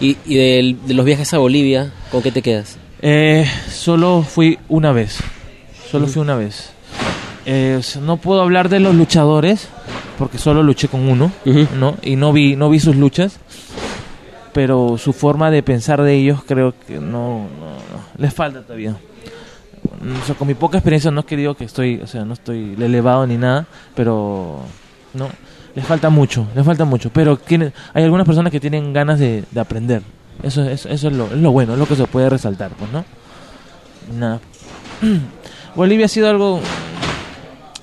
[0.00, 2.78] Y, y del- de los viajes a Bolivia, ¿con qué te quedas?
[3.02, 5.18] Eh, solo fui una vez.
[5.90, 6.70] Solo fui una vez.
[7.46, 9.68] Eh, no puedo hablar de los luchadores
[10.18, 11.66] porque solo luché con uno, Ujú.
[11.76, 11.96] ¿no?
[12.02, 13.38] Y no vi, no vi sus luchas.
[14.52, 18.04] Pero su forma de pensar de ellos creo que no, no, no.
[18.18, 18.96] les falta todavía.
[20.22, 22.34] O sea, con mi poca experiencia no es que digo que estoy, o sea, no
[22.34, 24.60] estoy elevado ni nada, pero
[25.12, 25.28] no,
[25.74, 27.10] les falta mucho, les falta mucho.
[27.10, 30.02] Pero tienen, hay algunas personas que tienen ganas de, de aprender.
[30.42, 32.90] Eso, eso, eso es, lo, es lo bueno, es lo que se puede resaltar, pues,
[32.92, 33.04] ¿no?
[34.18, 34.40] Nada.
[35.74, 36.60] Bolivia ha sido algo,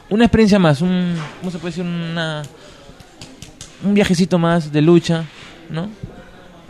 [0.10, 1.84] una experiencia más, un, ¿cómo se puede decir?
[1.86, 2.44] Una,
[3.84, 5.26] un viajecito más de lucha,
[5.70, 5.90] ¿no?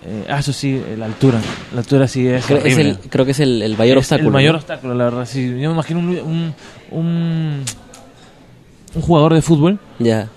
[0.03, 1.39] Eh, ah, eso sí, la altura.
[1.73, 2.45] La altura sí es.
[2.45, 4.29] Creo, es el, creo que es el, el mayor Es obstáculo.
[4.29, 4.57] El mayor ¿no?
[4.59, 5.25] obstáculo, la verdad.
[5.27, 6.53] Sí, yo me imagino un, un,
[6.89, 7.63] un,
[8.95, 10.27] un jugador de fútbol, Ya.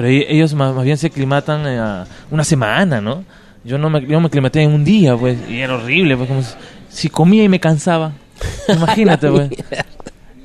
[0.00, 3.22] Pero e- ellos más, más bien se aclimatan eh, a una semana, ¿no?
[3.64, 6.40] Yo no me, yo me aclimaté en un día, pues, y era horrible, pues, como
[6.88, 8.12] si, comía y me cansaba.
[8.68, 9.50] Imagínate, pues.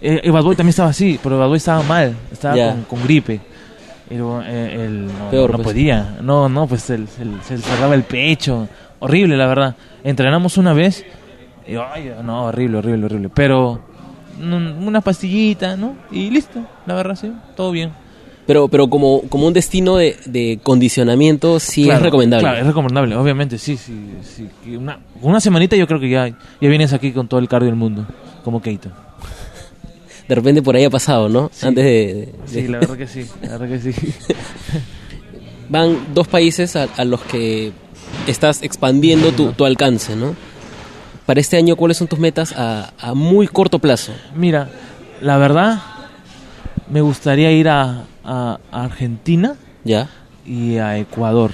[0.01, 3.03] El Bad Boy también estaba así, pero el Bad Boy estaba mal, estaba con, con
[3.03, 3.39] gripe.
[4.09, 5.67] Eh, él no, Peor, no pues.
[5.69, 8.67] podía, no, no, pues se le cerraba el pecho.
[8.99, 9.75] Horrible, la verdad.
[10.03, 11.05] Entrenamos una vez
[11.65, 13.29] y, ay, no, horrible, horrible, horrible.
[13.33, 13.81] Pero
[14.37, 15.95] una pastillita, ¿no?
[16.11, 17.91] Y listo, la verdad, sí, todo bien.
[18.47, 22.43] Pero, pero como, como un destino de, de condicionamiento, sí Claro, es recomendable.
[22.43, 23.93] Claro, es recomendable, obviamente, sí, sí.
[24.63, 24.75] sí.
[24.75, 27.75] Una, una semanita yo creo que ya, ya vienes aquí con todo el cardio del
[27.75, 28.05] mundo,
[28.43, 28.89] como Keito.
[30.27, 31.49] De repente por ahí ha pasado, ¿no?
[31.53, 31.65] Sí.
[31.67, 34.13] Antes de, de- Sí, la verdad que sí, la verdad que sí.
[35.69, 37.71] Van dos países a, a los que
[38.27, 40.35] estás expandiendo tu, tu alcance, ¿no?
[41.25, 44.13] Para este año, ¿cuáles son tus metas a, a muy corto plazo?
[44.35, 44.69] Mira,
[45.21, 45.81] la verdad,
[46.91, 50.09] me gustaría ir a, a- Argentina Ya.
[50.45, 51.51] y a Ecuador,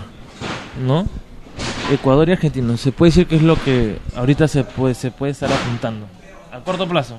[0.86, 1.06] ¿no?
[1.92, 2.76] Ecuador y Argentina.
[2.78, 6.06] Se puede decir que es lo que ahorita se puede, se puede estar apuntando.
[6.52, 7.18] A corto plazo.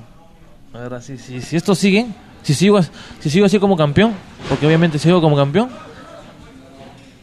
[1.01, 2.07] Sí, sí, si esto sigue,
[2.41, 2.79] si sigo,
[3.19, 4.13] si sigo así como campeón,
[4.49, 5.69] porque obviamente sigo como campeón,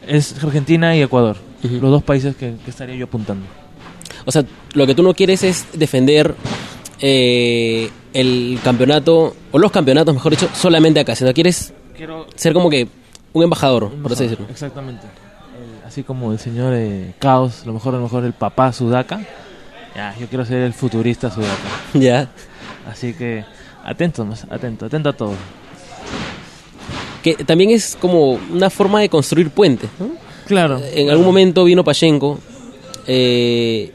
[0.07, 1.35] es Argentina y Ecuador.
[1.63, 3.45] Los dos países que, que estaría yo apuntando.
[4.25, 6.33] O sea, lo que tú no quieres es defender
[6.99, 12.67] eh, el campeonato, o los campeonatos, mejor dicho, solamente acá, sino quieres Quiero ser como
[12.71, 12.87] que
[13.31, 14.47] un embajador, por así decirlo.
[14.49, 15.03] Exactamente.
[15.05, 19.21] El- así como el señor eh, Caos, lo mejor, a lo mejor el papá Sudaka.
[19.95, 21.69] Ya, yo quiero ser el futurista Sudaka.
[21.93, 22.29] Ya.
[22.89, 23.45] Así que
[23.83, 25.33] atento, más, atento, atento a todo.
[27.21, 30.09] Que también es como una forma de construir puentes, ¿no?
[30.47, 30.81] Claro.
[30.93, 32.39] En algún momento vino Pachenko
[33.05, 33.91] eh,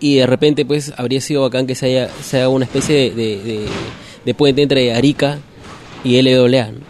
[0.00, 3.10] y de repente pues habría sido bacán que se, haya, se haga una especie de,
[3.14, 3.66] de- de-
[4.24, 5.38] de puente entre Arica
[6.02, 6.72] y LWA.
[6.72, 6.85] ¿no?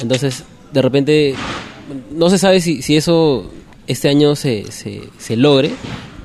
[0.00, 1.34] Entonces, de repente,
[2.12, 3.50] no se sabe si, si eso
[3.86, 5.72] este año se, se, se logre,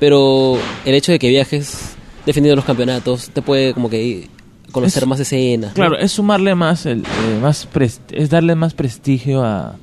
[0.00, 1.94] pero el hecho de que viajes
[2.26, 4.28] defendiendo los campeonatos te puede como que
[4.72, 5.70] conocer Es- más escenas.
[5.70, 5.74] ¿no?
[5.74, 7.68] Claro, es sumarle más, el, eh, más
[8.12, 9.76] es darle más prestigio a,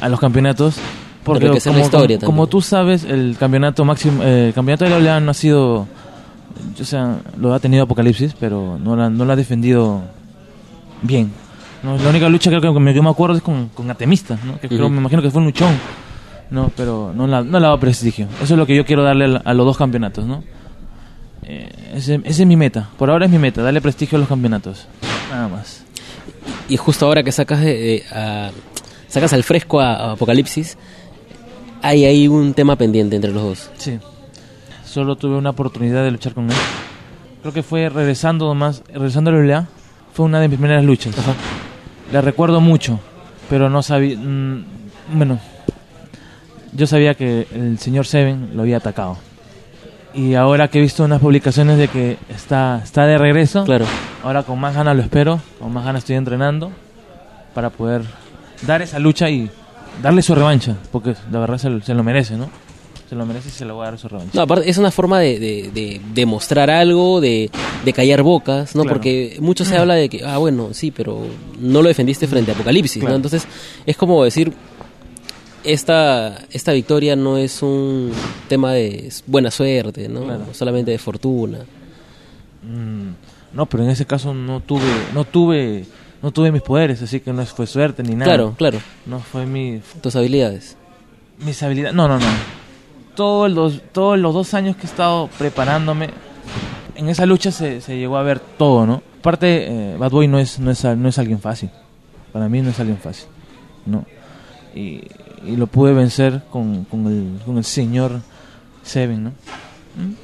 [0.00, 0.76] a los campeonatos.
[1.24, 2.20] Porque como, la historia como, también.
[2.20, 5.86] como tú sabes, el campeonato máximo, eh, el campeonato de la OLEA no ha sido,
[6.80, 10.00] o sea, lo ha tenido Apocalipsis, pero no la, no lo ha defendido
[11.02, 11.30] bien.
[11.82, 14.58] No, la única lucha creo que me, que me acuerdo es con, con Atemista, ¿no?
[14.60, 14.90] que creo, Ujú.
[14.90, 15.72] me imagino que fue un luchón,
[16.50, 18.26] no, pero no la, no le ha dado prestigio.
[18.42, 20.42] Eso es lo que yo quiero darle a, a los dos campeonatos, ¿no?
[21.44, 22.88] Eh, ese, ese es mi meta.
[22.98, 24.86] Por ahora es mi meta, darle prestigio a los campeonatos.
[25.30, 25.84] Nada más.
[26.68, 28.50] Y justo ahora que sacas, de- a-
[29.06, 30.76] sacas al fresco a, a Apocalipsis,
[31.80, 33.70] hay ahí un tema pendiente entre los dos.
[33.78, 33.98] Sí.
[34.84, 36.56] Solo tuve una oportunidad de luchar con él.
[37.42, 39.66] Creo que fue regresando más, regresando a la LA,
[40.12, 41.14] fue una de mis primeras luchas.
[42.12, 43.00] La recuerdo mucho,
[43.50, 44.64] pero no sabía, mm,
[45.14, 45.38] bueno,
[46.72, 49.18] yo sabía que el señor Seven lo había atacado.
[50.14, 53.84] Y ahora que he visto unas publicaciones de que está, está de regreso, Claro.
[54.24, 56.70] ahora con más ganas lo espero, con más ganas estoy entrenando
[57.54, 58.02] para poder
[58.66, 59.50] dar esa lucha y
[60.02, 62.48] darle su revancha, porque la verdad se, lo- se lo merece, ¿no?
[63.08, 64.32] Se lo merece y se le voy a dar su revancha.
[64.34, 67.50] No, aparte es una forma de, de, de- de mostrar algo, de,
[67.84, 68.82] de callar bocas, ¿no?
[68.82, 68.96] Claro.
[68.96, 71.22] Porque mucho se habla de que, ah, bueno, sí, pero
[71.58, 73.12] no lo defendiste frente a Apocalipsis, Claro.
[73.12, 73.16] ¿no?
[73.16, 73.46] Entonces
[73.86, 74.52] es como decir,
[75.64, 78.12] esta, esta victoria no es un
[78.48, 80.24] tema de buena suerte, ¿no?
[80.24, 80.44] Claro.
[80.52, 81.58] Solamente de fortuna.
[82.62, 83.10] Mm,
[83.56, 84.82] no, pero en ese caso no tuve,
[85.14, 85.84] no tuve,
[86.22, 88.24] no tuve mis poderes, así que no fue suerte ni nada.
[88.26, 90.76] Claro, claro, No fue mi, tus habilidades.
[91.38, 91.94] mis habilidades.
[91.94, 92.26] No, no, no.
[93.18, 96.10] Todos los, todos los dos años que he estado preparándome,
[96.94, 99.02] en esa lucha se, se llegó a ver todo, ¿no?
[99.18, 101.68] Aparte, eh, Bad Boy no es, no, es, no es alguien fácil.
[102.32, 103.26] Para mí no es alguien fácil,
[103.86, 104.04] ¿no?
[104.72, 105.02] Y,
[105.44, 108.20] y lo pude vencer con, con, el, con el señor
[108.84, 109.32] Seven, ¿no?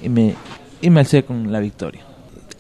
[0.01, 0.37] Y me,
[0.81, 2.03] y me alcé con la victoria.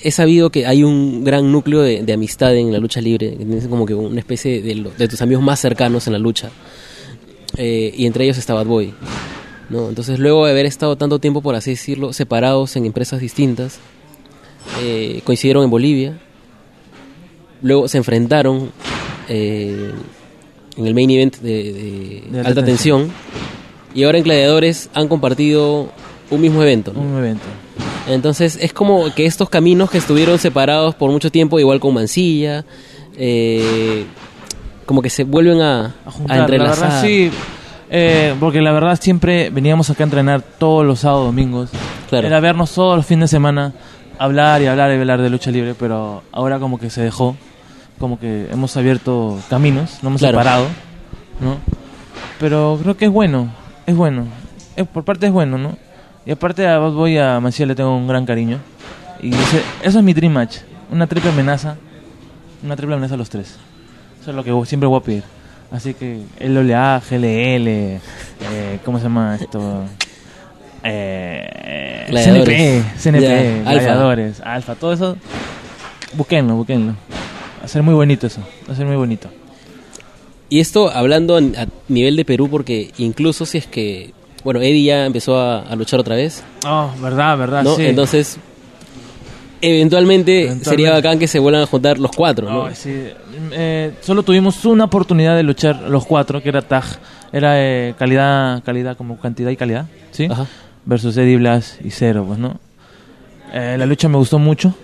[0.01, 3.69] He sabido que hay un gran núcleo de, de amistad en la lucha libre, tienes
[3.69, 6.51] como que una especie de, de tus amigos más cercanos en la lucha.
[7.57, 8.93] Eh, y entre ellos está Bad Boy.
[9.71, 9.89] ¿No?
[9.89, 13.79] Entonces, luego de haber estado tanto tiempo, por así decirlo, separados en empresas distintas,
[14.81, 16.19] eh, coincidieron en Bolivia.
[17.63, 18.71] Luego se enfrentaron
[19.29, 19.91] eh,
[20.77, 23.11] en el main event de, de De alta, alta tensión.
[23.95, 25.91] Y ahora en Gladiadores han compartido
[26.31, 26.93] un mismo evento.
[26.93, 27.01] ¿no?
[27.01, 27.45] Un evento.
[28.09, 32.65] Entonces es como que estos caminos que estuvieron separados por mucho tiempo, igual con Mancilla,
[33.17, 34.05] eh,
[34.85, 36.37] como que se vuelven a, a a juntar.
[36.37, 36.89] La entrelazar.
[36.89, 37.31] verdad, sí.
[37.97, 41.71] Eh, porque la verdad siempre veníamos acá a entrenar todos los sábados, domingos.
[42.09, 42.27] Claro.
[42.27, 43.73] Era vernos todos los fines de semana,
[44.19, 47.37] hablar y hablar y hablar de lucha libre, pero ahora como que se dejó,
[48.01, 50.39] como que hemos abierto caminos, no hemos Claro.
[50.39, 50.67] separado,
[51.41, 51.59] ¿no?
[52.41, 53.49] Pero creo que es bueno,
[53.87, 54.25] es bueno,
[54.75, 55.77] es, por parte es bueno, ¿no?
[56.27, 58.59] Y aparte a Bad Boy y a Mancilla le tengo un gran cariño.
[59.23, 60.57] Y ese- eso es mi dream match,
[60.91, 61.77] una triple amenaza,
[62.63, 63.57] una triple amenaza a los tres.
[64.21, 65.23] Eso es lo que siempre voy a pedir.
[65.75, 67.99] Así que LOLA, GLL, eh,
[68.85, 69.83] ¿cómo se llama esto?
[70.85, 72.07] Eh.
[72.13, 73.73] CNP, CNP, Alfa.
[73.73, 75.17] Gladiadores, Alfa, todo eso.
[76.13, 76.93] Busquenlo, busquenlo.
[77.61, 79.29] Va a ser muy bonito eso, va a ser muy bonito.
[80.49, 84.13] Y esto hablando a, a nivel de Perú, porque incluso si es que,
[84.45, 87.75] bueno, Eddie ya empezó a, a luchar otra vez, Oh, verdad, verdad, ¿no?
[87.75, 87.87] sí.
[87.87, 88.37] Entonces,
[89.65, 90.71] eventualmente, Eventualmente.
[90.71, 92.67] sería bacán que se vuelvan a juntar los cuatro, ¿no?
[92.67, 92.93] Ay, sí.
[93.53, 96.85] Eh, solo tuvimos una oportunidad de luchar los cuatro, que era tag,
[97.33, 100.29] era eh, calidad, calidad como cantidad y calidad, ¿sí?
[100.31, 100.47] Ajá.
[100.85, 102.59] Versus Eddie Blas y Cero, pues, ¿no?
[103.53, 104.75] Eh, la lucha me gustó mucho.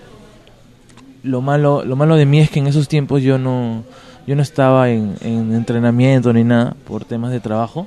[1.23, 3.83] lo malo, lo malo de mí es que en esos tiempos yo no,
[4.27, 7.87] yo no estaba en, en entrenamiento ni nada por temas de trabajo.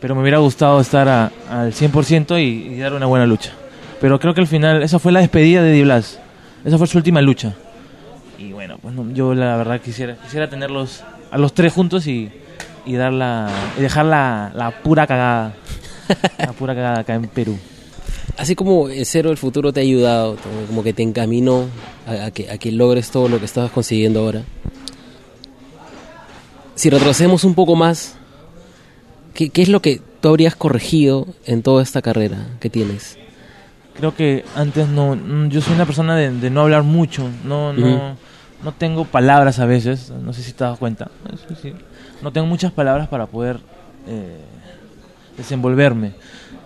[0.00, 3.52] Pero me hubiera gustado estar a- al 100% y, y dar una buena lucha.
[4.04, 6.18] Pero creo que al final, esa fue la despedida de Di Blas.
[6.62, 7.54] Esa fue su última lucha.
[8.38, 12.30] Y bueno, pues no, yo la verdad quisiera, quisiera tenerlos a los tres juntos y,
[12.84, 15.54] y la, dejar la, pura cagada.
[16.38, 17.56] la pura cagada acá en Perú.
[18.36, 20.36] Así como el Cero del Futuro te ha ayudado,
[20.66, 21.64] como que te encaminó
[22.06, 24.42] a, a que logres todo lo que estabas consiguiendo ahora.
[26.74, 28.16] Si retrocedemos un poco más,
[29.32, 33.16] ¿qué, qué es lo que tú habrías corregido en toda esta carrera que tienes?
[33.96, 37.72] Creo que antes no, mm, yo soy una persona de, de no hablar mucho, no,
[37.72, 38.16] no, Ujú.
[38.64, 41.10] no tengo palabras a veces, no sé si te das cuenta,
[42.22, 43.60] no tengo muchas palabras para poder
[44.08, 44.40] eh,
[45.36, 46.12] desenvolverme,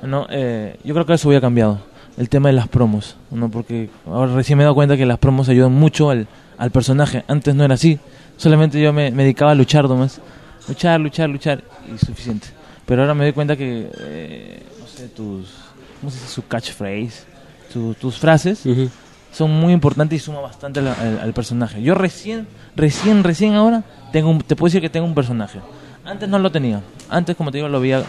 [0.02, 0.26] ¿no?
[0.30, 1.80] Eh, yo creo que eso había cambiado,
[2.16, 3.50] el tema de las promos, ¿no?
[3.50, 7.24] porque ahora recién me he dado cuenta que las promos ayudan mucho al, al personaje,
[7.28, 7.98] antes no era así,
[8.38, 10.20] solamente yo me, me dedicaba a luchar nomás,
[10.66, 11.62] luchar, luchar, luchar
[11.94, 12.48] y suficiente,
[12.86, 15.67] pero ahora me doy cuenta que, eh, no sé, tus,
[16.00, 16.30] ¿cómo se dice?
[16.32, 17.24] Su catchphrase,
[17.72, 18.88] tu- tus frases Ujú.
[19.32, 21.82] son muy importantes y suma bastante al, al- al personaje.
[21.82, 25.61] Yo recién, recién, recién ahora tengo un- te puedo decir que tengo un personaje.
[26.04, 26.80] Antes no lo tenía.
[27.11, 28.02] Antes, como te digo, lo veía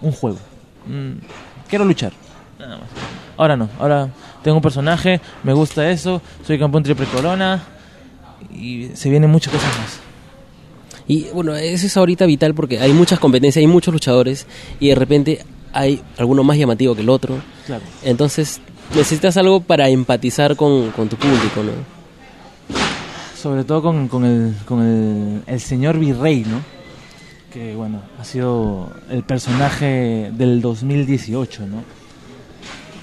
[0.00, 0.38] un juego.
[0.86, 1.12] Mm,
[1.68, 2.12] quiero luchar.
[2.58, 2.86] Nada más.
[3.36, 3.68] Ahora no.
[3.78, 4.08] Ahora
[4.42, 7.62] tengo un personaje, me gusta eso, soy campeón triple corona
[8.54, 10.00] y se vienen muchas cosas más.
[11.08, 14.46] Y bueno, eso es ahorita vital porque hay muchas competencias, hay muchos luchadores
[14.80, 17.36] y de repente hay alguno más llamativo que el otro.
[17.66, 17.82] Claro.
[18.02, 18.60] Entonces
[18.94, 21.72] necesitas algo para empatizar con, con tu público, ¿no?
[23.36, 26.60] Sobre todo con, con el, con el, el señor Virrey, ¿no?
[27.52, 31.82] Que bueno, ha sido el personaje del 2018, ¿no?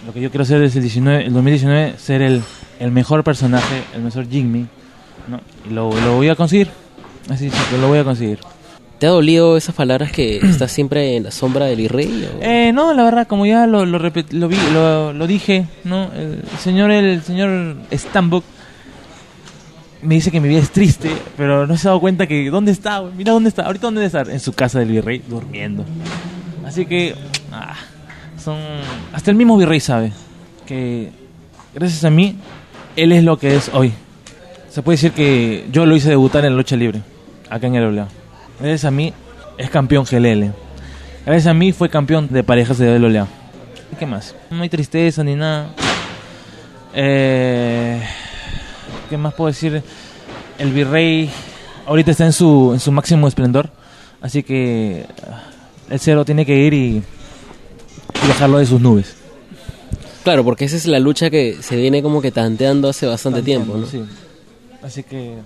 [0.06, 2.42] Lo que yo quiero hacer es el, 19, el 2019 ser el,
[2.80, 4.66] el mejor personaje, el mejor Jimmy,
[5.28, 5.42] ¿no?
[5.70, 6.70] Y lo, lo voy a conseguir.
[7.30, 8.40] Así, chico, lo voy a conseguir.
[9.00, 12.30] ¿Te ha dolido esas palabras que estás siempre en la sombra del virrey?
[12.42, 16.12] Eh, no, la verdad, como ya lo, lo, lo vi, lo, lo dije, ¿no?
[16.14, 18.44] El señor, el señor Stambuk
[20.02, 22.72] me dice que mi vida es triste, pero no se ha dado cuenta que ¿dónde
[22.72, 23.02] está?
[23.02, 23.66] Mira dónde está.
[23.66, 25.86] Ahorita dónde debe estar, en su casa del virrey, durmiendo.
[26.66, 27.16] Así que
[27.52, 27.76] ah,
[28.38, 28.58] son
[29.14, 30.12] hasta el mismo virrey sabe
[30.66, 31.10] que
[31.74, 32.36] gracias a mí
[32.96, 33.94] él es lo que es hoy.
[34.70, 37.02] Se puede decir que yo lo hice debutar en la lucha libre,
[37.50, 38.08] acá en el WA.
[38.60, 39.14] Gracias a mí
[39.58, 40.52] es campeón GLL.
[41.26, 43.26] Gracias a mí fue campeón de parejas de.
[43.92, 44.36] ¿Y qué más?
[44.50, 45.74] No hay tristeza ni nada.
[46.94, 48.02] Eh,
[49.10, 49.82] ¿Qué más puedo decir?
[50.58, 51.30] El virrey
[51.86, 53.70] ahorita está en su, en su máximo esplendor.
[54.22, 55.44] Así que ah,
[55.90, 57.02] el cero tiene que ir y,
[58.24, 59.16] y dejarlo de sus nubes.
[60.24, 63.78] Claro, porque esa es la lucha que se viene como que tanteando hace bastante tiempo,
[63.78, 63.86] ¿no?
[63.88, 64.04] Sí.
[64.84, 65.38] Así que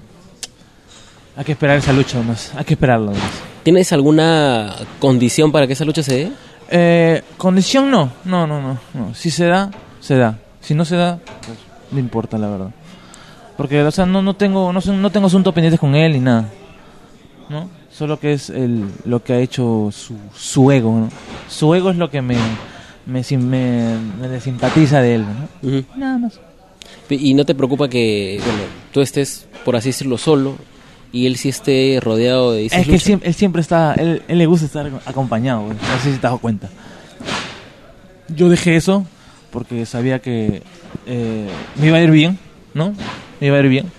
[1.35, 2.53] hay que esperar esa lucha más.
[2.55, 3.21] Hay que esperarla más.
[3.63, 6.31] ¿Tienes alguna condición para que esa lucha se dé?
[6.69, 9.15] Eh, condición no, no, no, no, no.
[9.15, 10.37] Si se da, se da.
[10.61, 11.57] Si no se da, pues
[11.91, 12.71] no importa la verdad.
[13.57, 16.49] Porque, o sea, no, no tengo, no, no tengo asuntos pendientes con él ni nada,
[17.49, 17.69] ¿no?
[17.91, 21.09] Solo que es el, lo que ha hecho su, su ego, ¿no?
[21.47, 22.37] Su ego es lo que me,
[23.05, 25.25] me, me, me desimpatiza de él,
[25.61, 25.83] ¿no?
[25.95, 26.39] Nada más.
[27.09, 30.55] ¿Y no te preocupa que, bueno, tú estés, por así decirlo, solo
[31.13, 34.37] y él sí esté rodeado de Es que él siempre, él siempre está, él, él
[34.37, 36.69] le gusta estar acompañado, no sé si te has dado cuenta.
[38.27, 39.05] Yo dejé eso
[39.51, 40.63] porque sabía que
[41.05, 41.47] eh,
[41.79, 42.39] me iba a ir bien,
[42.73, 42.95] ¿no?
[43.39, 43.91] Me iba a ir bien.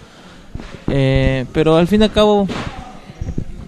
[0.89, 2.49] Eh, pero al fin y al cabo,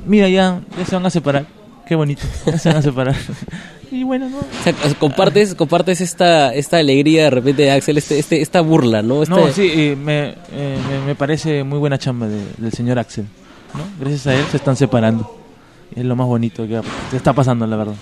[0.05, 1.47] mira, ya, ya se van a separar.
[1.87, 3.14] Qué bonito, ya se van a separar.
[3.90, 4.38] y bueno, no.
[4.38, 9.03] O sea, compartes, compartes esta, esta alegría de repente de Axel, este, este, esta burla,
[9.03, 9.22] ¿no?
[9.22, 13.27] Este- No, sí, eh, me, eh, me, parece muy buena chamba de- del señor Axel.
[13.75, 13.83] ¿no?
[14.01, 15.38] Gracias a él se están separando.
[15.94, 17.94] Es lo más bonito que que está pasando, la verdad.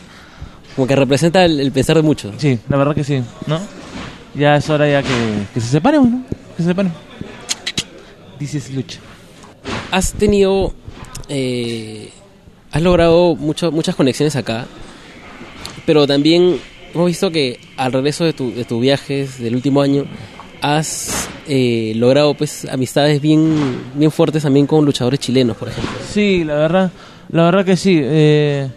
[0.74, 2.34] Como que representa el, el pensar de muchos.
[2.38, 3.60] Sí, la verdad que sí, ¿no?
[4.34, 5.08] Ya es hora ya que,
[5.52, 6.22] que se separen, ¿no?
[6.56, 6.92] Que se separen.
[8.38, 8.98] Dices lucha.
[9.90, 10.72] Has tenido,
[11.28, 12.10] eh,
[12.74, 14.66] has logrado mucho- muchas conexiones acá,
[15.86, 16.58] pero también
[16.94, 20.04] hemos visto que al regreso de, tu, de tus viajes del último año,
[20.60, 25.92] has eh, logrado pues amistades bien, bien fuertes también con luchadores chilenos, por ejemplo.
[26.10, 26.90] Sí, la verdad,
[27.30, 27.98] la verdad que sí.
[28.02, 28.68] eh,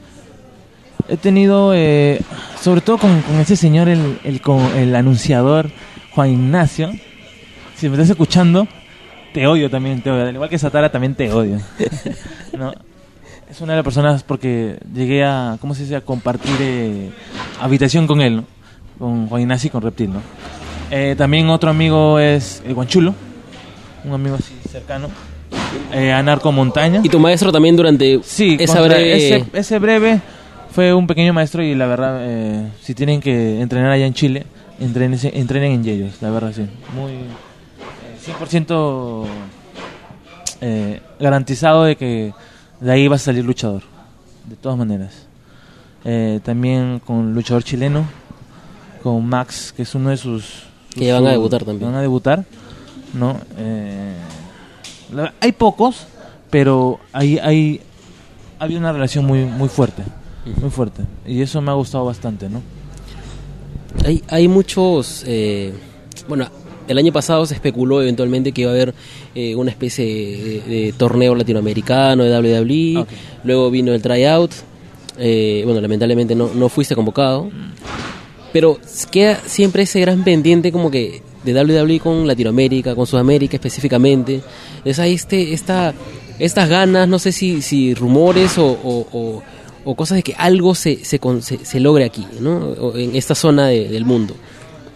[1.08, 2.20] he tenido, eh,
[2.62, 5.70] sobre todo con, con ese señor, el, el, con- el anunciador
[6.12, 6.92] Juan Ignacio.
[7.78, 8.68] Si me estás escuchando,
[9.34, 10.26] te odio también, te odio.
[10.28, 11.62] Al igual que Satara, también te odio.
[12.58, 12.74] ¿No?
[13.50, 17.10] Es una de las personas porque llegué a, ¿cómo se dice?, a compartir eh,
[17.62, 18.44] habitación con él, ¿no?
[19.00, 20.22] Con Juan Ignacio y con Reptil, ¿no?
[20.92, 23.14] Eh, también otro amigo es el Guanchulo.
[24.04, 25.10] un amigo así cercano,
[25.94, 27.02] eh, a Narco Montaña.
[27.04, 29.16] Y tu maestro también durante Sí, esa breve...
[29.16, 30.20] ese, ese breve
[30.72, 34.46] fue un pequeño maestro y la verdad, eh, si tienen que entrenar allá en Chile,
[34.80, 36.66] entrenen, entrenen en Yeyos, la verdad, sí.
[36.96, 39.26] Muy eh, 100%
[40.62, 42.34] eh, garantizado de que
[42.80, 43.84] de ahí va a salir luchador,
[44.46, 45.14] de todas maneras.
[46.06, 48.06] Eh, también con luchador chileno,
[49.04, 50.64] con Max, que es uno de sus...
[50.94, 51.90] Que van a debutar también.
[51.92, 52.46] Van a debutar,
[53.14, 53.38] ¿no?
[53.58, 54.14] Eh,
[55.14, 56.08] la- hay pocos,
[56.50, 57.82] pero hay, hay,
[58.60, 60.04] había una relación muy, muy fuerte,
[60.62, 61.04] muy fuerte.
[61.26, 62.62] Y eso me ha gustado bastante, ¿no?
[64.06, 65.24] Hay, hay muchos...
[65.28, 65.74] eh,
[66.28, 66.48] bueno,
[66.88, 68.94] el año pasado se especuló eventualmente que iba a haber
[69.36, 72.98] eh, una especie de, de torneo latinoamericano de WWE.
[73.02, 73.08] Ok.
[73.44, 74.52] Luego vino el tryout.
[75.20, 77.50] Eh, bueno, lamentablemente no, no fuiste convocado.
[78.54, 78.80] Pero
[79.12, 84.42] queda siempre ese gran pendiente como que de WWE con Latinoamérica, con Sudamérica específicamente.
[84.86, 85.94] Es ahí este, esta,
[86.40, 89.44] estas ganas, no sé si, si rumores o, o- o-
[89.86, 92.94] o cosas de que algo se, se, se- se logre aquí, ¿no?
[92.96, 94.34] En esta zona de- del mundo.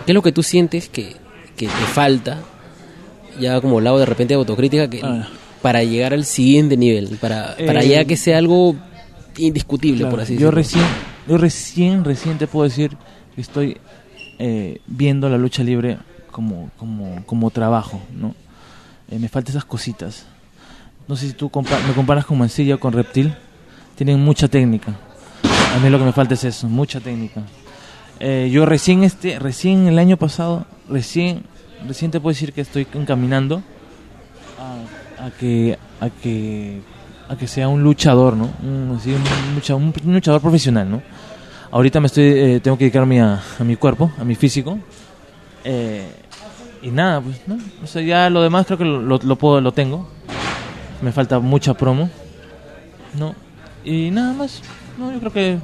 [0.05, 1.15] ¿Qué es lo que tú sientes que,
[1.55, 2.39] que te falta,
[3.39, 5.27] ya como lado de repente de autocrítica, que, Ah.
[5.61, 8.75] para llegar al siguiente nivel, para, para Eh, ya que sea algo
[9.37, 10.51] indiscutible, Claro, por así yo decirlo?
[10.51, 10.83] recién,
[11.27, 12.97] yo recién, recién te puedo decir
[13.35, 13.77] que estoy
[14.39, 15.97] eh, viendo la lucha libre
[16.31, 18.33] como, como, como trabajo, ¿no?
[19.09, 20.25] Eh, me faltan esas cositas.
[21.07, 23.33] No sé si tú compa- me comparas con Mancilla o con Reptil.
[23.95, 24.95] Tienen mucha técnica.
[25.75, 27.43] A mí lo que me falta es eso, mucha técnica.
[28.23, 31.41] Eh, yo recién este, recién el año pasado, recién,
[31.87, 33.63] recién te puedo decir que estoy encaminando
[34.59, 36.81] a, a que, a que,
[37.27, 38.51] a que sea un luchador, ¿no?
[38.61, 39.23] Un, así, un
[39.55, 41.01] lucha- un- un luchador profesional, ¿no?
[41.71, 44.77] Ahorita me estoy, eh, tengo que dedicarme a, a mi cuerpo, a mi físico.
[45.63, 46.05] Eh,
[46.83, 47.57] y nada, pues, ¿no?
[47.83, 50.07] O sea, ya lo demás creo que lo puedo, lo tengo.
[51.01, 52.07] Me falta mucha promo,
[53.17, 53.33] ¿no?
[53.83, 54.61] Y nada más,
[54.99, 55.57] no, yo creo que...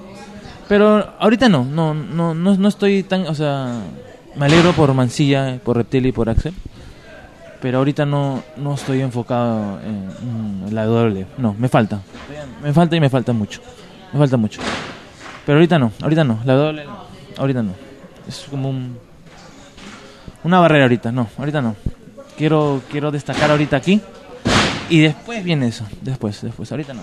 [0.68, 3.80] Pero ahorita no, no, no, no, no estoy tan, o sea,
[4.36, 6.54] me alegro por Mancilla, por Reptil y por Axel.
[7.62, 11.26] Pero ahorita no, no estoy enfocado en, la W.
[11.38, 12.02] No, me falta.
[12.62, 13.62] Me falta y me falta mucho.
[14.14, 14.62] Me falta mucho.
[15.46, 16.40] Pero ahorita no, ahorita no.
[16.46, 17.08] La no.
[17.38, 17.72] ahorita no.
[18.28, 18.98] Es como un,
[20.44, 21.12] una barrera ahorita.
[21.12, 21.76] No, ahorita no.
[22.38, 24.02] Quiero, quiero destacar ahorita aquí.
[24.90, 25.86] Y después viene eso.
[26.02, 26.72] Después, después.
[26.72, 27.02] Ahorita no.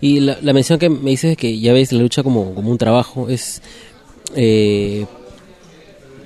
[0.00, 2.70] Y la, la mención que me dices de que ya ves la lucha como, como
[2.70, 3.62] un trabajo es
[4.34, 5.06] eh,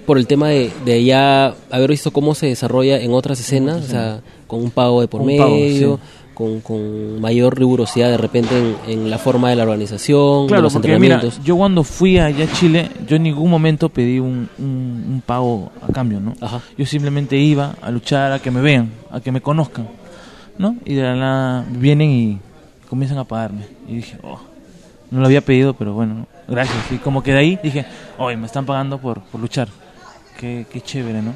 [0.07, 3.87] por el tema de, de ya haber visto cómo se desarrolla en otras escenas, o
[3.89, 6.31] sea, con un pago de por Un pago, medio, sí.
[6.35, 10.63] con, con mayor rigurosidad de repente en, en la forma de la organización, de Claro,
[10.65, 11.45] los porque mira, entrenamientos.
[11.45, 15.71] yo cuando fui allá a Chile, yo en ningún momento pedí un, un, un pago
[15.89, 16.35] a cambio, ¿no?
[16.41, 16.61] Ajá.
[16.77, 19.87] Yo simplemente iba a luchar, a que me vean, a que me conozcan,
[20.59, 20.75] ¿no?
[20.85, 22.39] Y de la nada vienen y
[22.91, 23.63] comienzan a pagarme.
[23.89, 24.41] Y dije, oh,
[25.13, 26.27] no lo había pedido, pero bueno, ¿no?
[26.49, 26.91] gracias.
[26.91, 27.87] Y como que de ahí dije,
[28.19, 29.69] hoy me están pagando por, por luchar.
[30.37, 31.33] Qué, qué chévere, ¿no?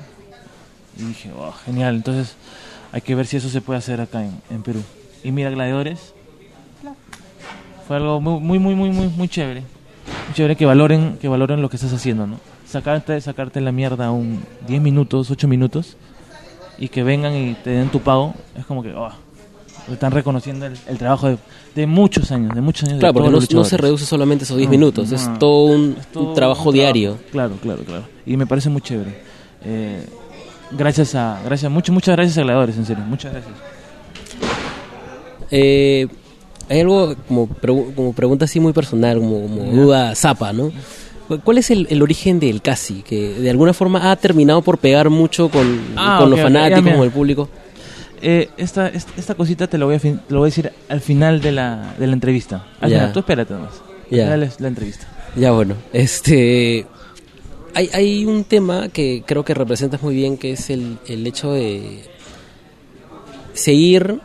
[0.98, 1.94] Y dije, oh, genial.
[1.94, 2.34] Entonces
[2.90, 4.82] hay que ver si eso se puede hacer acá en, en Perú.
[5.22, 6.12] Y mira, Gladiadores,
[7.86, 9.60] fue algo muy, muy, muy, muy, muy chévere.
[9.60, 12.40] Muy chévere que valoren, que valoren lo que estás haciendo, ¿no?
[12.66, 15.96] Sacarte, sacarte la mierda un 10 minutos, 8 minutos
[16.78, 19.12] y que vengan y te den tu pago, es como que, oh,
[19.92, 21.36] están reconociendo el, el trabajo de,
[21.74, 22.94] de muchos años, de muchos años.
[22.96, 25.10] de Claro, porque todos no, los no se reduce solamente a esos 10 No, minutos,
[25.10, 25.16] no.
[25.16, 27.18] es todo un, Es todo un trabajo un diario.
[27.32, 28.04] Claro, claro, claro.
[28.26, 29.14] Y me parece muy chévere.
[29.64, 30.06] Eh,
[30.70, 33.54] gracias a, gracias, muchas, muchas gracias a Gladiadores, en serio, muchas gracias.
[35.50, 36.06] Eh,
[36.68, 40.72] hay algo como, pregu- como pregunta así muy personal, como, como duda zapa, ¿no?
[41.28, 43.02] ¿Cu- ¿Cuál es el, el origen del Casi?
[43.02, 47.02] Que de alguna forma ha terminado por pegar mucho con, Ah, con los fanáticos, con
[47.02, 47.48] el público.
[48.26, 51.00] Eh, esta, esta, esta cosita te lo voy a, fin- lo voy a decir al
[51.02, 52.66] final de la, de la entrevista.
[52.80, 52.96] Al Ya.
[52.98, 53.74] final, tú espérate nomás.
[54.10, 54.34] Ya.
[54.36, 55.06] la entrevista.
[55.36, 56.86] Ya bueno, este
[57.74, 61.52] hay, hay un tema que creo que representas muy bien, que es el, el hecho
[61.52, 62.04] de
[63.52, 64.20] seguir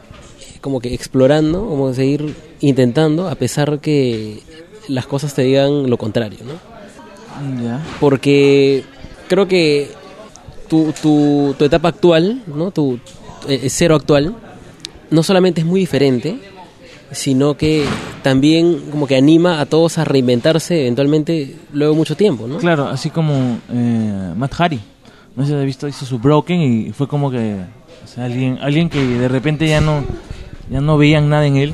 [0.62, 4.42] como que explorando, como seguir intentando, a pesar que
[4.88, 7.64] las cosas te digan lo contrario, ¿no?
[7.64, 7.84] Ya.
[8.00, 8.84] Porque
[9.28, 9.92] creo que
[10.68, 12.72] tu, tu, tu etapa actual, ¿no?
[12.72, 13.00] Tu
[13.48, 14.36] eh, cero actual,
[15.12, 16.40] no solamente es muy diferente,
[17.12, 17.86] sino que
[18.22, 22.58] también como que anima a todos a reinventarse eventualmente luego mucho tiempo, ¿no?
[22.58, 24.80] Claro, así como eh, Matt Hardy.
[25.36, 27.56] No sé si has visto, hizo su Broken y fue como que
[28.04, 30.04] o sea, alguien, alguien que de repente ya no,
[30.70, 31.74] ya no veían nada en él,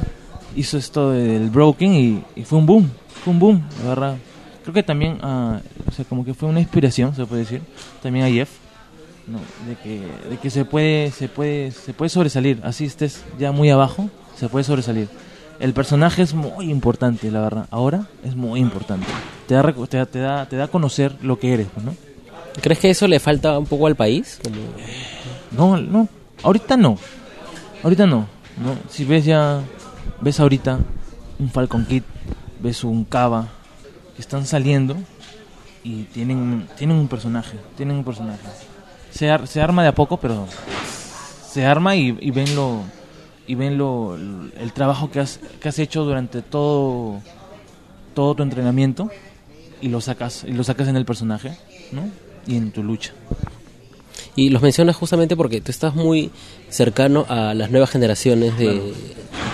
[0.55, 2.89] hizo esto del Broken y, y fue un boom,
[3.23, 4.17] fue un boom, la verdad.
[4.63, 7.61] Creo que también, ah, o sea, como que fue una inspiración, se puede decir,
[8.01, 8.49] también a Jeff,
[9.27, 9.39] ¿no?
[9.67, 13.69] De que, de que se puede, se puede, se puede sobresalir, así estés ya muy
[13.69, 15.09] abajo, se puede sobresalir.
[15.59, 17.67] El personaje es muy importante, la verdad.
[17.71, 19.07] Ahora es muy importante.
[19.47, 21.95] Te da, te da, te da, te da a conocer lo que eres, ¿no?
[22.61, 24.39] ¿Crees que eso le falta un poco al país?
[24.43, 24.55] Como-
[25.51, 26.09] No, no,
[26.43, 26.97] ahorita no.
[27.83, 28.27] Ahorita no.
[28.57, 28.75] no.
[28.89, 29.61] Si ves ya,
[30.21, 30.79] ves ahorita
[31.39, 32.03] un Falcon Kid,
[32.59, 33.47] ves un Cava,
[34.15, 34.95] que están saliendo
[35.83, 38.39] y tienen, tienen un personaje, tienen un personaje.
[39.15, 40.45] Se, ar- se arma de a poco, pero
[41.49, 42.81] se arma y, y ven lo
[43.47, 47.21] y ven lo, el trabajo que has, que has hecho durante todo
[48.13, 49.09] todo tu entrenamiento
[49.81, 51.57] y lo sacas y lo sacas en el personaje,
[51.91, 52.01] ¿no?
[52.47, 53.13] Y en tu lucha.
[54.35, 56.31] Y los mencionas justamente porque tú estás muy
[56.69, 58.93] cercano a las nuevas generaciones de, de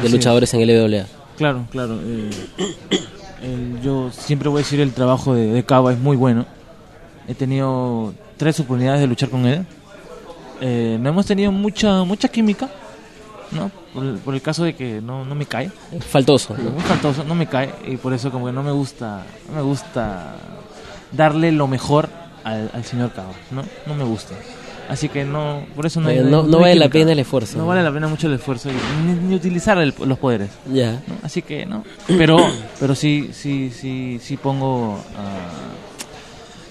[0.03, 0.09] Sí.
[0.09, 1.05] luchadores en LWA.
[1.37, 1.99] Claro, claro.
[2.03, 2.29] eh,
[3.43, 6.45] el- yo siempre voy a decir el trabajo de, de Cava es muy bueno.
[7.27, 9.63] He tenido tres oportunidades de luchar con él.
[10.61, 12.67] Eh, no hemos tenido mucha mucha química,
[13.51, 13.69] ¿no?
[13.93, 15.69] Por el, por el caso de que no, no me cae.
[15.99, 16.71] Faltoso, ¿no?
[16.71, 17.69] Muy faltoso, no me cae.
[17.87, 20.33] Y por eso como que no me gusta, no me gusta
[21.11, 22.09] darle lo mejor
[22.43, 23.63] al, al señor Cava, ¿no?
[23.85, 24.33] No me gusta.
[24.89, 26.89] Así que no, por eso no hay- no- hay no vale la química.
[26.99, 27.57] pena el esfuerzo.
[27.59, 28.69] No vale la pena mucho el esfuerzo
[29.05, 30.49] ni, ni utilizar el- los poderes.
[30.73, 30.93] Ya.
[30.93, 31.15] ¿no?
[31.23, 31.83] Así que no.
[32.07, 32.37] Pero,
[32.79, 34.99] pero sí, sí, sí, sí pongo,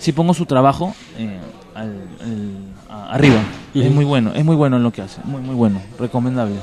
[0.00, 1.38] sí pongo su trabajo eh,
[1.76, 3.40] al- al- a- arriba.
[3.74, 6.56] Es muy bueno, es muy bueno en lo que hace, muy, muy bueno, recomendable.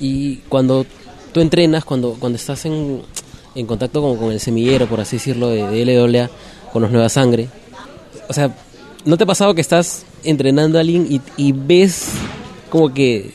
[0.00, 0.86] Y cuando
[1.32, 3.02] tú entrenas, cuando, cuando estás en,
[3.54, 6.30] en contacto con, con el semillero, por así decirlo, de, de LWA,
[6.72, 7.48] con los Nueva Sangre,
[8.28, 8.54] o sea,
[9.04, 12.10] ¿no te ha pasado que estás entrenando a alguien y, y ves
[12.70, 13.32] como que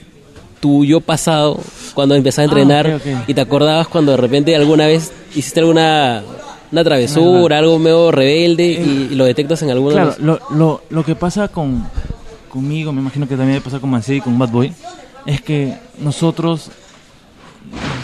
[0.59, 1.59] tu yo pasado,
[1.93, 6.24] cuando empezaste a Ah, entrenar, y te acordabas cuando de repente alguna vez hiciste alguna
[6.74, 10.82] una travesura, algo medio rebelde, y, y lo detectas en alguno de Claro, lo, lo,
[10.90, 11.86] lo que pasa con
[12.50, 14.74] conmigo, me imagino que también pasar con Mancini y con Bad Boy,
[15.26, 16.70] es que nosotros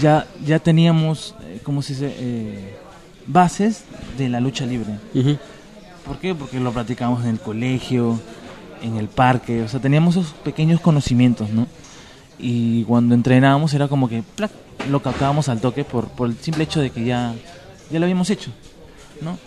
[0.02, 2.16] ya, ya teníamos, eh, ¿cómo se dice?
[2.18, 2.76] Eh,
[3.28, 3.84] bases
[4.18, 4.98] de la lucha libre.
[6.06, 6.34] ¿Por qué?
[6.34, 8.20] Porque lo practicábamos en el colegio,
[8.82, 11.68] en el parque, o sea, teníamos esos pequeños conocimientos, ¿no?
[12.40, 14.52] Y cuando entrenábamos era como que ¡plac!
[14.90, 17.34] lo captábamos al toque por, por el simple hecho de que ya,
[17.92, 18.52] ya lo habíamos hecho,
[19.22, 19.38] ¿no?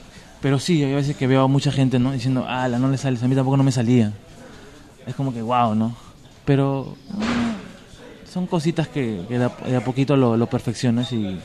[0.41, 2.13] Pero sí, hay veces que veo a mucha gente, ¿no?
[2.13, 4.13] Diciendo, ah, no le sales, a mí tampoco no me salía.
[5.07, 5.95] Es como que, wow, ¿no?
[6.45, 11.39] Pero mm, son cositas que, que de, a, de poquito lo, lo perfeccionas y,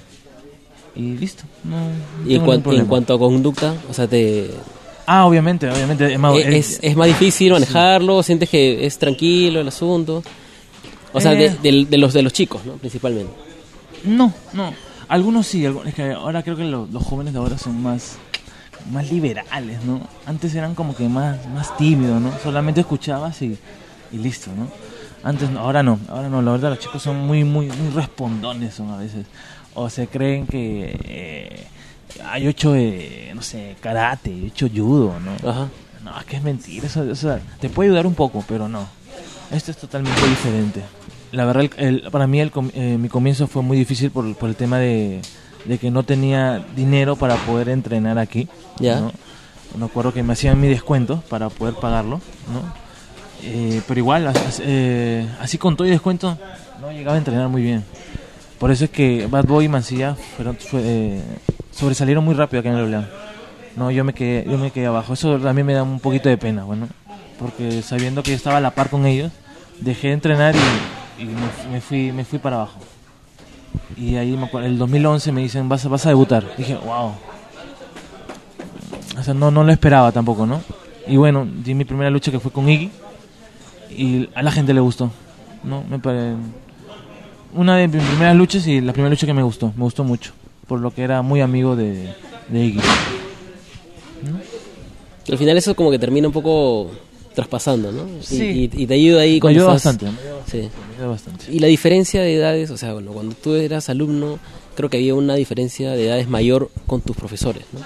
[0.96, 1.44] y listo.
[1.64, 4.50] No, no Y en, cuan- en cuanto a conducta, o sea, te,
[5.06, 6.12] Ah, obviamente, obviamente.
[6.12, 10.22] es más, es, es más difícil manejarlo, sientes que es tranquilo el asunto.
[11.14, 11.58] O sea, de, Eh.
[11.64, 12.74] del- de los de los chicos, ¿no?
[12.74, 13.32] Principalmente.
[14.04, 14.74] No, no.
[15.10, 18.18] Algunos sí, es que ahora creo que lo- los jóvenes de ahora son más
[18.92, 20.02] más liberales, ¿no?
[20.26, 22.32] Antes eran como que más más tímidos, ¿no?
[22.44, 23.58] Solamente escuchabas y,
[24.12, 24.68] y listo, ¿no?
[25.28, 28.74] Antes no, ahora no, ahora no, la verdad los chicos son muy muy muy respondones
[28.76, 29.26] son a veces
[29.74, 31.68] o se creen que eh,
[32.26, 35.50] hay ocho eh, no sé, karate, hecho judo, ¿no?
[35.50, 35.68] Ajá.
[36.04, 36.86] No, es que es mentira.
[36.88, 38.88] Eso, o sea, te puede ayudar un poco, pero no.
[39.52, 40.82] Esto es totalmente diferente.
[41.32, 44.50] La verdad, el- el- para mí el eh, mi comienzo fue muy difícil por, por
[44.50, 45.22] el tema de,
[45.66, 48.48] de que no tenía dinero para poder entrenar aquí.
[48.80, 49.00] Ya.
[49.02, 49.12] ¿no?
[49.78, 52.22] Me acuerdo que me hacían mi descuento para poder pagarlo,
[52.52, 52.88] ¿no?
[53.44, 56.38] Eh, pero igual, eh, así con todo y descuento,
[56.82, 57.84] no llegaba a entrenar muy bien.
[58.58, 61.22] Por eso es que Bad Boy y Mancilla fueron, fue, eh,
[61.72, 63.10] sobresalieron muy rápido acá en el WLA.
[63.76, 65.14] No, yo me quedé, yo me quedé abajo.
[65.14, 66.88] Eso también me da un poquito de pena, bueno,
[67.38, 69.32] porque sabiendo que yo estaba a la par con ellos,
[69.82, 70.60] dejé de entrenar y,
[71.20, 72.80] y me, me fui, me fui para abajo.
[73.96, 76.46] Y ahí me acuerdo, el 2011 me dicen, vas, vas a debutar.
[76.58, 77.14] Dije, wow.
[79.20, 80.62] O sea, no, no lo esperaba tampoco, ¿no?
[81.08, 82.92] Y bueno, di mi primera lucha que fue con Iggy
[83.90, 85.10] y a la gente le gustó,
[85.64, 85.84] ¿no?
[85.90, 86.36] Me pare-
[87.54, 90.34] Una de mis primeras luchas y la primera lucha que me gustó, me gustó mucho,
[90.68, 92.14] por lo que era muy amigo de,
[92.50, 92.80] de Iggy.
[95.32, 96.92] Al final eso como que termina un poco
[97.38, 98.02] traspasando, ¿no?
[98.20, 98.70] Y- Sí.
[98.74, 100.70] Y, y te ayuda ahí Me cuando ayudó estás- bastante, me Sí.
[101.00, 101.46] me bastante.
[101.52, 104.40] Y la diferencia de edades, o sea, bueno, cuando tú eras alumno,
[104.76, 107.80] creo que había una diferencia de edades mayor con tus profesores, ¿no?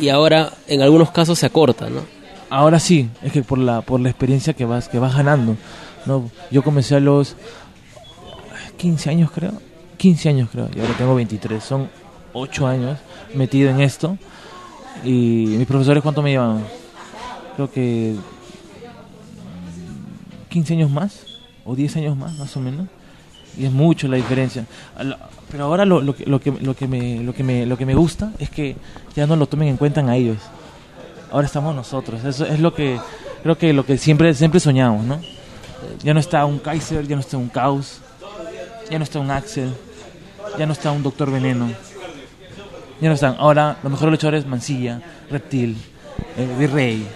[0.00, 2.00] Y ahora, en algunos casos, se acorta, ¿no?
[2.48, 5.56] Ahora sí, es que por la por la experiencia que vas que vas ganando,
[6.06, 7.34] no, yo comencé a los
[8.76, 9.52] 15 años creo,
[9.98, 11.88] 15 años creo, y ahora tengo 23, son
[12.32, 12.98] 8 años
[13.34, 14.16] metido en esto
[15.04, 16.64] y mis profesores cuánto me llevan?
[17.56, 18.14] Creo que
[20.50, 21.24] 15 años más
[21.64, 22.88] o 10 años más más o menos.
[23.56, 24.66] Y es mucho la diferencia.
[25.50, 27.86] Pero ahora lo, lo que, lo, que, lo, que me, lo, que me, lo que
[27.86, 28.76] me gusta es que
[29.16, 30.38] ya no lo tomen en cuenta a ellos
[31.30, 32.24] ahora estamos nosotros.
[32.24, 32.98] Eso es lo que
[33.42, 35.20] creo que lo que siempre, siempre soñamos, ¿no?
[36.02, 38.00] Ya no está un Kaiser, ya no está un Caos,
[38.90, 39.72] ya no está un Axel,
[40.58, 41.70] ya no está un Doctor Veneno.
[43.00, 43.36] Ya no están.
[43.38, 45.78] Ahora, los mejores luchadores, Mancilla, Reptil,
[46.36, 47.06] eh, Virrey,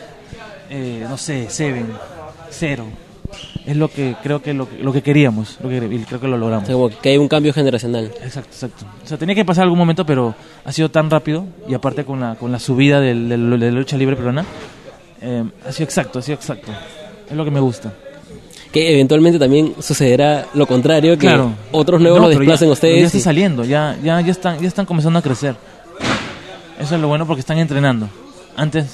[0.71, 1.93] eh, no sé, Seven,
[2.49, 2.87] Cero.
[3.67, 6.29] Es lo que creo que lo, que- lo que queríamos, lo que, y creo que
[6.29, 6.67] lo O logramos.
[6.67, 8.13] sea, como que hay un cambio generacional.
[8.23, 8.85] Exacto, exacto.
[9.03, 10.35] O sea, tenía que pasar algún momento, pero
[10.65, 14.17] ha sido tan rápido y aparte con la, con la subida de la lucha libre
[14.17, 14.45] peruana,
[15.23, 16.71] eh, ha sido exacto, ha sido exacto.
[17.31, 17.91] Es lo que me gusta.
[18.71, 21.53] Que eventualmente también sucederá lo contrario, que Claro.
[21.73, 23.01] otros nuevos No, lo desplacen ya, ustedes.
[23.01, 25.55] Ya está y- saliendo, ya, ya, ya, están, ya están comenzando a crecer.
[26.79, 28.09] Eso es lo bueno porque están entrenando.
[28.57, 28.87] Antes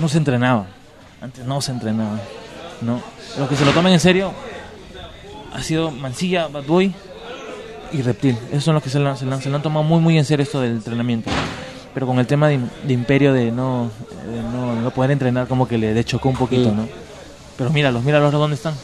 [0.00, 0.66] no se entrenaba.
[1.22, 2.18] Antes no se entrenaba.
[2.84, 3.00] ¿No?
[3.38, 4.32] Los que se lo toman en serio
[5.52, 6.92] ha sido Mancilla, Bad Boy
[7.92, 8.36] y Reptil.
[8.50, 10.00] Esos son los que se lo, han- se lo han- se lo han tomado muy
[10.00, 11.30] muy en serio esto del entrenamiento.
[11.94, 13.90] Pero con el tema de, de Imperio de no,
[14.32, 16.76] de no, no poder entrenar como que le, le chocó un poquito, Mm.
[16.76, 16.88] ¿no?
[17.56, 18.74] Pero míralos, míralos dónde están.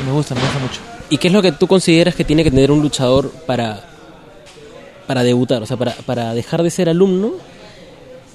[0.00, 0.80] Y me gusta, me gusta mucho.
[1.10, 3.80] ¿Y qué es lo que tú consideras que tiene que tener un luchador para,
[5.08, 5.62] para debutar?
[5.62, 7.32] O sea, para, para dejar de ser alumno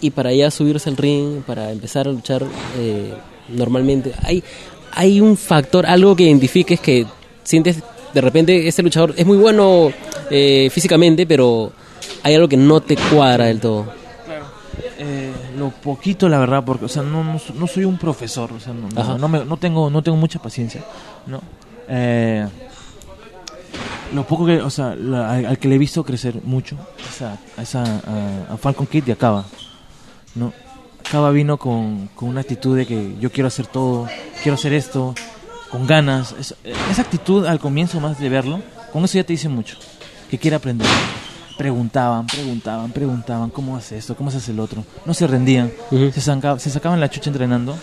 [0.01, 2.43] y para ya subirse al ring, para empezar a luchar
[2.77, 3.13] eh,
[3.47, 4.11] normalmente.
[4.23, 4.43] Hay,
[4.95, 7.05] hay un factor, algo que identifiques que
[7.43, 7.77] sientes
[8.13, 9.91] de repente este luchador es muy bueno
[10.29, 11.71] eh, físicamente, pero
[12.21, 13.85] hay algo que no te cuadra del todo.
[14.99, 18.59] Eh, lo poquito, la verdad, porque, o sea, no, no, no soy un profesor, o
[18.59, 18.87] sea, no,
[19.17, 20.81] no- me- no tengo, no tengo mucha paciencia,
[21.27, 21.41] ¿no?
[21.89, 22.47] Eh,
[24.13, 26.77] lo poco que, o sea, la- al, al que le he visto crecer mucho,
[27.09, 29.45] es a, a esa, a, a Falcon Kid y a Cava,
[30.35, 30.53] ¿no?
[31.11, 34.07] Cava vino con, con una actitud de que yo quiero hacer todo,
[34.41, 35.13] quiero hacer esto,
[35.69, 36.33] con ganas.
[36.39, 36.55] Es-
[36.91, 39.77] esa actitud al comienzo más de verlo, con eso ya te dice mucho,
[40.29, 40.87] que quiere aprender.
[41.57, 44.15] Preguntaban, preguntaban, preguntaban, ¿cómo hace esto?
[44.15, 44.83] ¿Cómo se hace el otro?
[45.05, 45.71] No se rendían,
[46.11, 47.75] se, saca- se sacaban la chucha entrenando.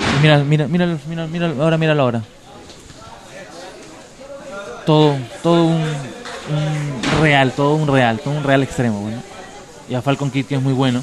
[0.00, 2.22] Y mira, mira, mira, mira, mira, ahora míralo ahora.
[4.84, 9.22] Todo, todo un, un real, todo un real, todo un real extremo, bueno.
[9.88, 11.02] Y a Falcon Kid que es muy bueno,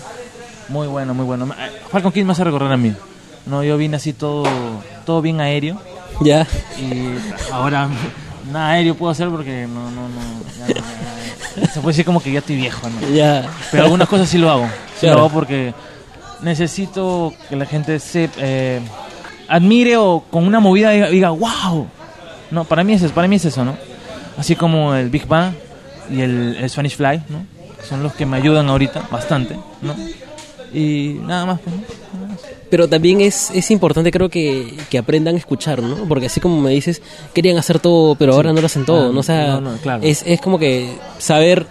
[0.69, 1.47] muy bueno, muy bueno.
[1.53, 2.93] A Falcon Kid me hace recorrer a mí.
[3.45, 4.43] No, yo vine así todo,
[5.05, 5.79] todo bien aéreo
[6.21, 6.47] Ya,
[6.79, 7.09] y
[7.51, 7.87] ahora
[8.51, 10.21] nada aéreo puedo hacer porque no, no, no,
[10.57, 13.07] ya no, ya- ya- se puede decir como que ya estoy viejo, ¿no?
[13.15, 13.47] ya.
[13.71, 14.65] Pero algunas cosas sí lo hago.
[14.95, 15.15] Sí Claro.
[15.17, 15.73] lo hago porque
[16.41, 18.81] necesito que la gente se eh,
[19.47, 21.87] admire o con una movida diga, diga, wow.
[22.51, 23.77] No, para mí es eso, para mí es eso, ¿no?
[24.37, 25.53] Así como el Big Bang
[26.11, 27.45] y el, el Spanish Fly, ¿no?
[27.87, 29.95] Son los que me ayudan ahorita bastante, ¿no?
[30.75, 31.75] Y nada más, pues.
[32.13, 32.39] Nada más.
[32.69, 35.95] Pero también es, es importante creo que, que aprendan a escuchar, ¿no?
[36.09, 37.01] Porque así como me dices,
[37.33, 39.19] querían hacer todo, pero ahora no lo hacen todo, Ah, ¿no?
[39.19, 40.03] O sea, no, no, claro.
[40.03, 41.67] es, es como que saber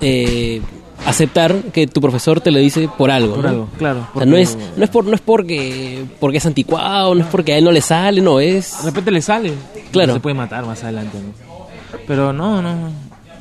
[0.00, 0.62] eh,
[1.06, 3.50] aceptar que tu profesor te lo dice por algo, Por ¿no?
[3.50, 4.08] algo, claro.
[4.14, 7.26] O sea, no es, no es por, no es porque, porque es anticuado, no es
[7.26, 8.78] porque a él no le sale, no, es...
[8.82, 9.52] De repente le sale.
[9.90, 10.14] Claro.
[10.14, 11.48] Se puede matar más adelante, ¿no?
[12.06, 12.90] Pero no, no.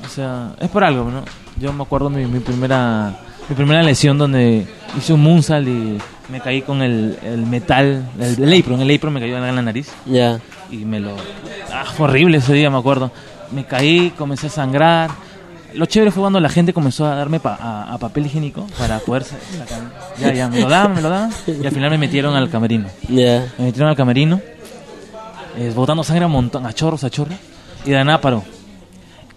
[0.06, 1.24] O sea, es por algo, ¿no?
[1.60, 3.20] Yo me acuerdo mi, mi primera
[3.50, 4.66] mi primera lesión donde
[4.98, 5.98] hice un moonsault y
[6.30, 9.62] me caí con el, el metal, el, el apron, el apron me cayó en la
[9.62, 10.40] nariz Ya,
[10.70, 11.16] y me lo...
[11.72, 13.12] Ah, fue horrible ese día, me acuerdo.
[13.52, 15.10] Me caí, comencé a sangrar.
[15.74, 19.00] Lo chévere fue cuando la gente comenzó a darme pa- a, a papel higiénico para
[19.00, 19.80] poder sacar.
[20.20, 21.32] Ya, ya, me lo daban, me lo daban.
[21.48, 22.88] Y al final me metieron al camerino.
[23.08, 24.42] ya, Me metieron al camerino,
[25.58, 27.38] eh, botando sangre a montón, a chorros, a chorros,
[27.86, 28.44] y de nada paró.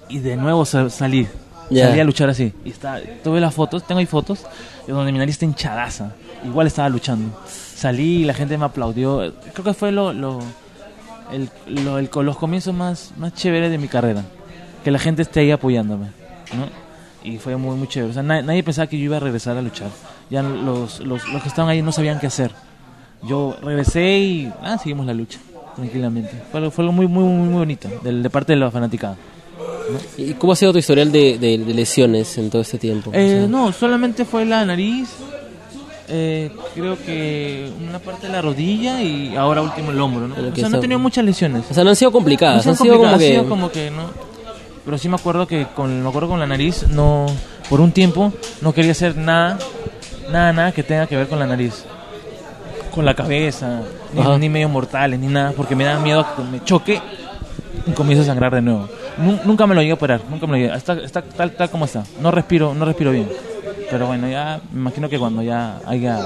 [0.09, 1.27] Y de nuevo sa- salí.
[1.71, 1.89] Ya.
[1.89, 2.53] Salí a luchar así.
[2.64, 4.45] Y está, tuve las fotos, tengo ahí fotos,
[4.87, 6.12] de donde mi nariz está hinchadaza.
[6.45, 7.39] Igual estaba luchando.
[7.47, 9.33] Salí y la gente me aplaudió.
[9.53, 10.41] Creo que fue lo, lo,
[11.33, 11.49] el,
[11.85, 14.25] lo- el- los comienzos más, más chéveres de mi carrera.
[14.85, 16.07] Que la gente esté ahí apoyándome.
[16.07, 16.66] ¿no?
[17.23, 18.11] Y fue muy, muy chévere.
[18.11, 19.89] O sea, na- nadie pensaba que yo iba a regresar a luchar.
[20.31, 22.51] Ya los, los, los que estaban ahí no sabían qué hacer.
[23.23, 25.39] Yo regresé y ah, seguimos la lucha
[25.77, 26.33] tranquilamente.
[26.51, 29.16] Fue, fue algo muy, muy, muy, muy bonito del- de parte de la fanaticada.
[30.16, 33.11] ¿Y cómo ha sido tu historial de, de- de lesiones en todo este tiempo?
[33.11, 35.09] O Eh, sea, no, solamente fue la nariz,
[36.09, 40.34] eh, creo que una parte de la rodilla y ahora último el hombro, ¿no?
[40.34, 41.64] O sea, no he tenido muchas lesiones.
[41.70, 43.28] O sea, no han sido complicadas, No han sido como que...
[43.28, 44.11] sido como que no.
[44.84, 47.26] Pero sí me acuerdo que con, me acuerdo con la nariz, no,
[47.68, 49.59] por un tiempo no quería hacer nada,
[50.32, 51.84] nada, nada que tenga que ver con la nariz.
[52.95, 53.82] Con la cabeza,
[54.12, 57.01] ni, ni medio mortales, ni nada, porque me da miedo que me choque
[57.86, 58.88] y comience a sangrar de nuevo.
[59.23, 60.77] Nu- nunca me lo llegué a operar, nunca me lo llegué.
[60.77, 62.05] Está, está tal, tal como está.
[62.21, 63.29] No respiro, no respiro bien.
[63.91, 66.18] Pero bueno, ya me imagino que cuando ya haya,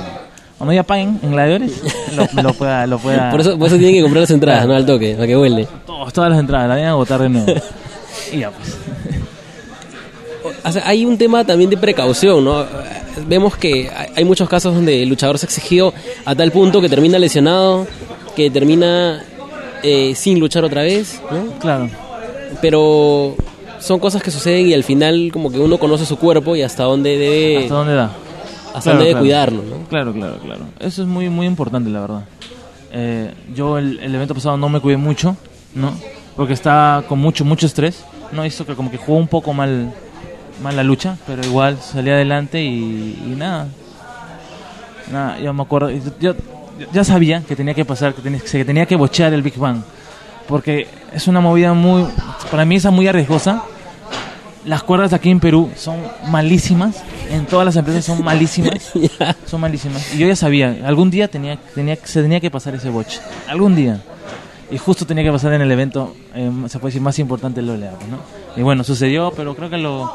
[0.58, 1.72] cuando ya paguen en gladiadores,
[2.16, 3.30] lo, lo pueda, lo pueda.
[3.32, 4.74] Por eso, por eso tienen que comprar las entradas, ¿no?
[4.74, 5.66] Al toque, para que huele.
[5.86, 7.52] Todos- todas las entradas, la vayan a agotar de nuevo.
[8.32, 8.76] y ya pues.
[10.62, 12.64] O sea, hay un tema también de precaución, ¿no?
[13.26, 16.80] vemos que hay- hay muchos casos donde el luchador se ha exigido a tal punto
[16.80, 17.86] que termina lesionado,
[18.34, 19.22] que termina
[19.82, 21.52] eh, sin luchar otra vez, ¿no?
[21.60, 21.88] Claro.
[22.64, 23.34] Pero
[23.78, 26.84] son cosas que suceden y al final como que uno conoce su cuerpo y hasta
[26.84, 28.10] dónde debe, ¿Hasta dónde da?
[28.74, 29.20] hasta Claro, dónde debe claro.
[29.20, 29.86] cuidarlo, ¿no?
[29.90, 30.60] Claro, claro, claro.
[30.80, 32.24] Eso es muy, muy importante, la verdad.
[32.90, 35.36] Eh, yo el, el evento pasado no me cuidé mucho,
[35.74, 35.92] ¿no?
[36.36, 38.02] Porque estaba con mucho, mucho estrés.
[38.32, 39.92] No hizo que como que jugó un poco mal,
[40.62, 43.68] mal la lucha, pero igual salí adelante y, y nada.
[45.12, 45.90] Nada, yo me acuerdo.
[45.90, 46.34] Yo, yo
[46.94, 49.82] ya sabía que tenía que pasar, que tenía, que tenía que bochear el Big Bang.
[50.48, 52.06] Porque es una movida muy.
[52.50, 53.62] Para mí, es muy arriesgosa.
[54.64, 55.96] Las cuerdas aquí en Perú son
[56.28, 57.02] malísimas.
[57.30, 58.92] En todas las empresas son malísimas.
[59.46, 60.14] Son malísimas.
[60.14, 63.20] Y yo ya sabía, algún día tenía, tenía, se tenía que pasar ese boche.
[63.48, 64.00] Algún día.
[64.70, 67.70] Y justo tenía que pasar en el evento, eh, se puede decir, más importante del
[67.70, 68.18] OLEA, ¿no?
[68.56, 70.12] Y bueno, sucedió, pero creo que lo,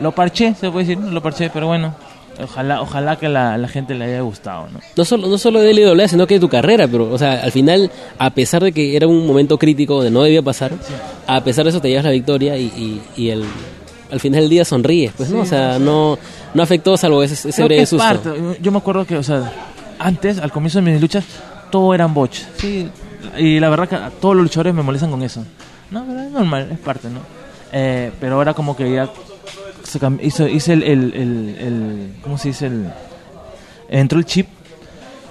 [0.00, 1.94] lo parché, se puede decir, lo parché, pero bueno.
[2.42, 4.80] Ojalá, ojalá que la, la gente le haya gustado, ¿no?
[4.94, 7.50] No solo, no solo de LWA, sino que de tu carrera, pero, o sea, al
[7.50, 10.72] final, a pesar de que era un momento crítico donde no debía pasar,
[11.26, 13.44] a pesar de eso te llevas la victoria y, y, y el,
[14.10, 15.40] al final del día sonríes, pues, ¿no?
[15.40, 16.18] O sea, no,
[16.52, 18.04] no afectó salvo ese, ese breve es susto.
[18.06, 18.30] parte.
[18.60, 19.50] Yo me acuerdo que, o sea,
[19.98, 21.24] antes, al comienzo de mis luchas,
[21.70, 22.40] todo eran botch.
[22.58, 22.88] Sí,
[23.38, 25.42] y la verdad que a todos los luchadores me molestan con eso.
[25.90, 27.20] No, pero es normal, es parte, ¿no?
[27.72, 29.08] Eh, pero ahora como que ya
[30.22, 32.66] hizo, hice el, el, el, ¿cómo se dice?
[32.66, 32.90] El,
[33.88, 34.48] entró el chip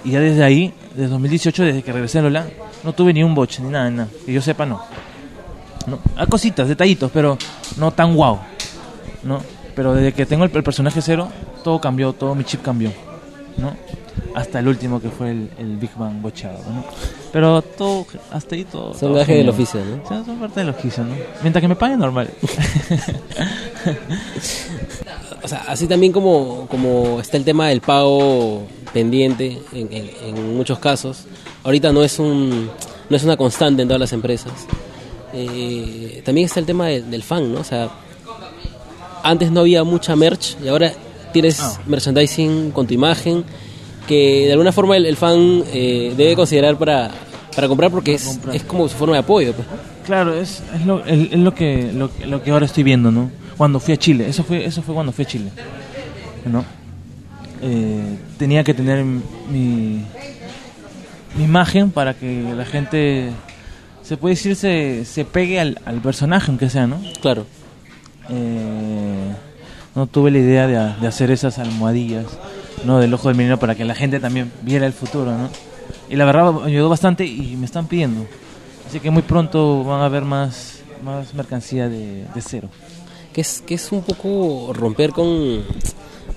[0.04, 2.46] y ya desde ahí, desde 2018, desde que regresé a Lola,
[2.84, 4.08] no tuve ni un botch, ni nada, nada.
[4.24, 4.80] Que yo sepa, no.
[5.86, 5.98] no.
[6.16, 7.36] Hay cositas, detallitos, pero
[7.76, 8.38] no tan guau.
[9.26, 9.42] ¿no?
[9.74, 11.28] Pero desde que tengo el, el personaje cero,
[11.62, 12.92] todo cambió, todo mi chip cambió,
[13.58, 13.74] ¿no?
[14.36, 16.84] Hasta el último que fue el, el Big Bang bochado, ¿no?
[17.32, 18.92] Pero todo, hasta ahí todo...
[18.92, 20.02] Son gajes del oficio, ¿no?
[20.04, 21.14] O sea, son parte del oficio, ¿no?
[21.40, 22.28] Mientras que me paguen, normal.
[25.42, 30.56] O sea, así también como, como está el tema del pago pendiente en, en- en
[30.56, 31.24] muchos casos,
[31.62, 32.68] ahorita no es, un,
[33.08, 34.52] no es una constante en todas las empresas.
[35.32, 37.60] Eh, también está el tema de- del fan, ¿no?
[37.60, 37.90] O sea,
[39.22, 40.92] antes no había mucha merch y ahora
[41.32, 41.78] tienes Ah.
[41.86, 43.44] merchandising con tu imagen
[44.06, 47.10] que de alguna forma el, el fan eh, debe considerar para,
[47.54, 48.56] para comprar porque es, comprar.
[48.56, 49.52] es como su forma de apoyo.
[49.52, 49.66] Pues.
[50.04, 53.30] Claro, es, es, lo, es lo, que, lo, lo que ahora estoy viendo, ¿no?
[53.56, 55.50] Cuando fui a Chile, eso fue, eso fue cuando fui a Chile,
[56.44, 56.64] ¿no?
[57.62, 60.02] Eh, tenía que tener mi,
[61.36, 63.30] mi imagen para que la gente,
[64.02, 67.00] se puede decir, se, se pegue al, al personaje, aunque sea, ¿no?
[67.22, 67.46] Claro.
[68.28, 69.32] Eh,
[69.94, 72.26] no tuve la idea de, de hacer esas almohadillas,
[72.84, 72.98] ¿no?
[72.98, 75.48] Del ojo del minero para que la gente también viera el futuro, ¿no?
[76.08, 78.26] Y la verdad ayudó bastante y me están pidiendo.
[78.88, 82.68] Así que muy pronto van a ver más, más mercancía de, de cero.
[83.32, 85.62] que es, que es un poco romper con,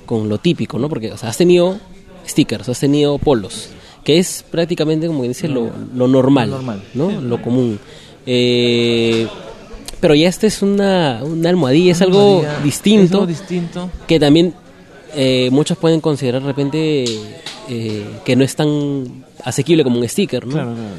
[0.06, 0.90] con lo típico, ¿no?
[0.90, 1.78] Porque, o sea, has tenido
[2.28, 3.70] stickers, has tenido polos,
[4.04, 7.10] que es prácticamente, como dice, lo, lo normal, Lo normal, ¿no?
[7.12, 7.18] sí.
[7.22, 7.80] Lo común.
[8.26, 9.28] Eh,
[10.00, 13.90] pero ya este es una, una almohadilla, es algo Almohadilla, distinto, es algo distinto.
[14.08, 14.54] que también
[15.16, 17.05] eh, muchos pueden considerar de repente
[17.70, 20.53] eh, que no es tan asequible como un sticker, ¿no?
[20.53, 20.89] Claro, claro.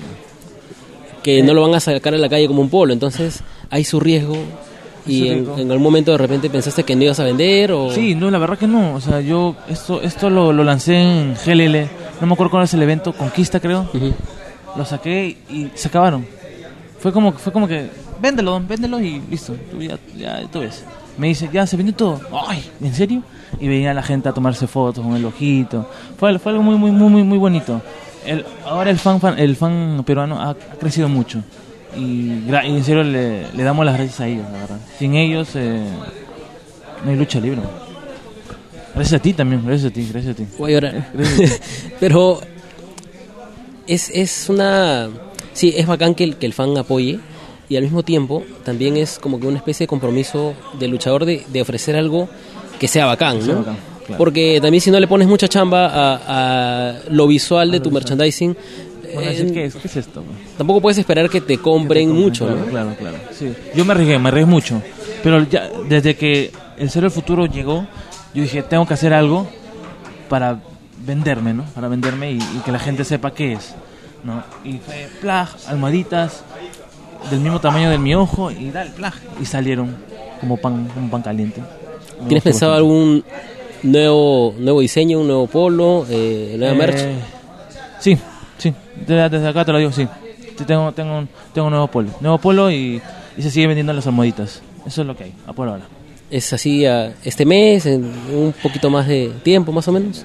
[1.22, 4.00] que no lo van a sacar a la calle como un polo, entonces hay su
[4.00, 4.36] riesgo
[5.06, 8.30] y en, algún momento de repente pensaste que no ibas a vender o Sí, no,
[8.30, 8.94] la verdad que no.
[8.94, 11.88] O sea, yo esto, esto lo, lo lancé en GLL.
[12.20, 13.88] No me acuerdo cuál es el evento, Conquista creo.
[14.76, 16.26] Lo saqué y se acabaron.
[16.98, 17.88] Fue como, fue como que,
[18.20, 19.54] véndelo, véndelo y listo.
[19.70, 20.84] Tú ya, ya tú ves.
[21.20, 22.20] Me dice, ya se vendió todo.
[22.48, 23.22] Ay, ¿en serio?
[23.60, 25.86] Y venía la gente a tomarse fotos con el ojito.
[26.18, 27.82] Fue, fue algo muy, muy, muy, muy, bonito.
[28.24, 31.42] El, ahora el fan, fan- el fan peruano ha, ha crecido mucho.
[31.96, 34.78] Y, y en serio le, le damos las gracias a ellos, la verdad.
[34.98, 35.84] Sin ellos eh,
[37.04, 37.60] no hay lucha libre.
[38.94, 40.46] Gracias a ti también, gracias a ti, gracias a ti.
[40.58, 41.10] voy a llorar.
[41.14, 41.92] Gracias a ti.
[42.00, 42.40] Pero
[43.86, 45.08] es, es una...
[45.52, 47.18] Sí, es bacán que el, que el fan apoye
[47.70, 51.46] y al mismo tiempo también es como que una especie de compromiso del luchador de,
[51.48, 52.28] de ofrecer algo
[52.78, 53.60] que sea bacán, sea ¿no?
[53.60, 54.18] bacán, claro.
[54.18, 58.02] Porque también si no le pones mucha chamba a, a lo visual de tu visual.
[58.02, 58.56] merchandising,
[59.02, 60.22] decir, eh, ¿qué es, ¿qué es esto?
[60.58, 62.66] tampoco puedes esperar que te compren Claro, mucho, ¿no?
[62.66, 63.16] Claro, claro.
[63.38, 63.52] Sí.
[63.74, 64.82] Yo me arriesgué, me arriesgué mucho.
[65.22, 67.86] Pero ya desde que el Cero del Futuro llegó,
[68.34, 69.48] yo dije, tengo que hacer algo
[70.28, 70.60] para
[71.06, 71.64] venderme, ¿no?
[71.74, 73.74] Para venderme y, y que la gente sepa qué es,
[74.24, 74.42] ¿no?
[74.64, 76.42] Y fue plag, almohaditas
[77.30, 79.14] del mismo tamaño de mi ojo y plag.
[79.40, 79.96] Y salieron
[80.40, 81.60] como pan, como pan caliente.
[82.20, 82.76] Me ¿Tienes pensado bastante.
[82.94, 83.24] algún
[83.82, 86.98] nuevo nuevo diseño, un nuevo polo, eh, nueva Eh, merch?
[87.98, 88.18] Sí,
[88.58, 88.74] sí.
[89.06, 90.06] Desde, desde acá te lo digo, sí.
[90.56, 92.10] Sí, tengo, tengo, un- tengo un nuevo polo.
[92.20, 93.00] Nuevo polo y,
[93.36, 94.62] y se sigue vendiendo las almohaditas.
[94.86, 95.84] Eso es lo que hay, a por ahora.
[96.30, 100.24] ¿Es así a este mes, en un poquito más de tiempo más o menos?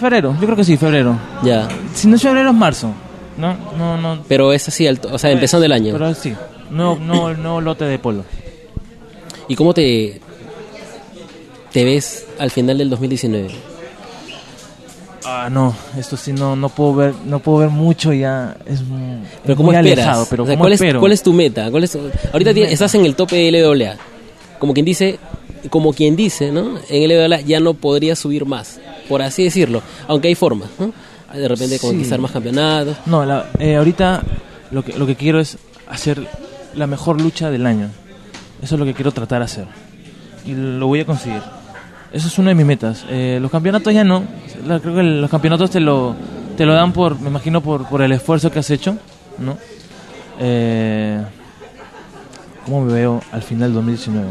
[0.00, 1.16] Febrero, yo creo que sí, febrero.
[1.42, 1.68] Ya.
[1.94, 2.90] Si no es febrero, es marzo.
[3.38, 4.22] No, no, no.
[4.28, 5.92] Pero es así, al- o sea, empezando el año.
[5.92, 6.34] Pero sí,
[6.70, 8.24] no, no, no lote de polo.
[9.48, 10.20] ¿Y cómo te,
[11.72, 13.48] te ves al final del 2019?
[15.28, 18.56] Ah, no, esto sí no, no puedo ver, no puedo ver mucho ya.
[18.64, 20.04] Es muy, Pero ¿cómo muy esperas?
[20.06, 21.70] alejado, pero O sea, ¿cómo ¿cuál, es, cuál es tu meta?
[21.70, 21.98] ¿Cuál es,
[22.32, 23.96] ahorita tienes- estás en el tope de LWA.
[24.60, 25.18] Como quien dice,
[25.68, 26.78] como quien dice, ¿no?
[26.88, 28.78] En LWA ya no podría subir más,
[29.08, 29.82] por así decirlo.
[30.06, 30.92] Aunque hay formas, ¿no?
[31.36, 31.86] De repente Sí.
[31.86, 32.96] conquistar más campeonatos.
[33.06, 34.22] No, la- eh, ahorita
[34.70, 35.58] lo que, lo que quiero es
[35.88, 36.26] hacer
[36.74, 37.88] la mejor lucha del año.
[38.62, 39.66] Eso es lo que quiero tratar de hacer.
[40.46, 41.42] Y lo voy a conseguir.
[42.12, 43.04] Eso es una de mis metas.
[43.10, 44.22] Eh, los campeonatos ya no.
[44.66, 46.14] La- creo que los campeonatos te lo,
[46.56, 48.96] te lo dan por, me imagino, por, por el esfuerzo que has hecho,
[49.38, 49.58] ¿no?
[50.38, 51.20] Eh,
[52.64, 54.26] ¿Cómo me veo al final del 2019?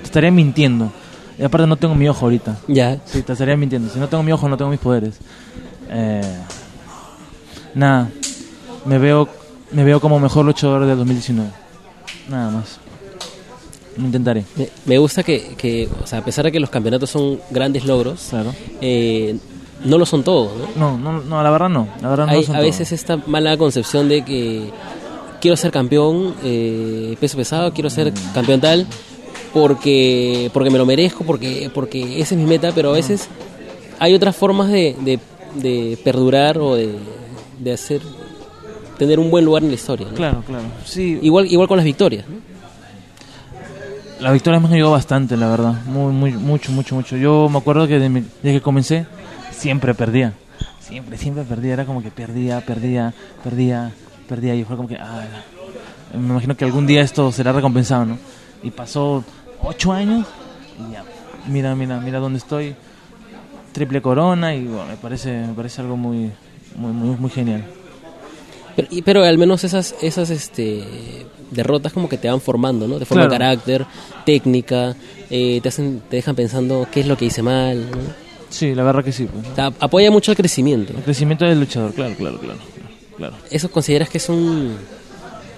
[0.00, 0.92] Te estaría mintiendo.
[1.38, 2.56] Y aparte no tengo mi ojo ahorita.
[2.68, 2.98] Ya.
[3.04, 3.92] Sí, te estaría mintiendo.
[3.92, 5.18] Si no tengo mi ojo, no tengo mis poderes.
[5.90, 6.22] Eh,
[7.74, 8.08] nada,
[8.84, 9.28] me veo,
[9.72, 11.50] me veo como mejor luchador del 2019.
[12.28, 12.78] Nada más.
[13.96, 17.10] Lo intentaré, Me, me gusta que, que, o sea, a pesar de que los campeonatos
[17.10, 18.54] son grandes logros, claro.
[18.80, 19.36] eh,
[19.84, 20.96] no lo son todos, ¿no?
[20.96, 21.88] No, no, no, la verdad no.
[22.00, 22.70] La verdad no Hay son a todos.
[22.70, 24.70] veces esta mala concepción de que
[25.40, 28.32] quiero ser campeón eh, peso pesado, quiero ser Mm.
[28.34, 28.86] campeón tal
[29.52, 33.28] porque porque me lo merezco, porque porque esa es mi meta, pero a veces
[33.98, 35.18] hay otras formas de, de,
[35.60, 36.96] de perdurar o de,
[37.58, 38.00] de hacer
[38.98, 40.08] tener un buen lugar en la historia.
[40.08, 40.14] ¿no?
[40.14, 40.64] Claro, claro.
[40.84, 42.24] Sí, Igual igual con las victorias.
[42.28, 42.48] ¿no?
[44.20, 45.74] la victoria me ha ayudado bastante, la verdad.
[45.86, 47.16] Muy, muy, mucho, mucho, mucho.
[47.16, 49.06] Yo me acuerdo que desde que comencé,
[49.52, 50.32] siempre perdía.
[50.80, 51.74] Siempre, siempre perdía.
[51.74, 53.92] Era como que perdía, perdía, perdía,
[54.28, 54.54] perdía.
[54.54, 55.24] Y fue como que, ah,
[56.12, 58.18] me imagino que algún día esto será recompensado, ¿no?
[58.62, 59.22] Y pasó
[59.62, 60.26] ocho años
[60.78, 61.04] y ya.
[61.46, 62.74] Mira, mira, mira dónde estoy.
[63.72, 66.30] Triple corona y bueno, me parece, me parece algo muy,
[66.76, 67.64] muy, muy, muy genial.
[68.76, 70.84] Pero, y- pero al menos esas esas este
[71.50, 72.98] derrotas como que te van formando, ¿no?
[72.98, 73.38] Te forman Claro.
[73.44, 73.86] carácter,
[74.26, 74.94] técnica,
[75.30, 77.96] eh, te hacen te dejan pensando qué es lo que hice mal, ¿no?
[78.50, 79.24] Sí, la verdad que sí.
[79.26, 79.52] pues, ¿no?
[79.52, 80.92] O sea, apoya mucho el crecimiento.
[80.96, 82.58] El crecimiento del luchador, claro, claro, claro.
[83.16, 83.34] claro.
[83.50, 84.74] ¿Eso consideras que es un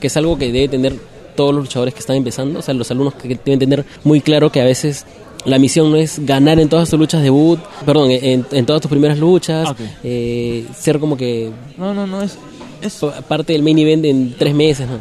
[0.01, 0.95] que es algo que debe tener
[1.37, 2.59] todos los luchadores que están empezando?
[2.61, 5.05] O sea, los alumnos que deben tener muy claro que a veces
[5.45, 8.91] la misión no es ganar en todas tus luchas debut, perdón, en, en todas tus
[8.91, 9.81] primeras luchas, Ok.
[10.05, 12.37] eh, ser como que No, no, no, es...
[12.83, 14.99] es pa- parte del main event en tres meses, ¿no?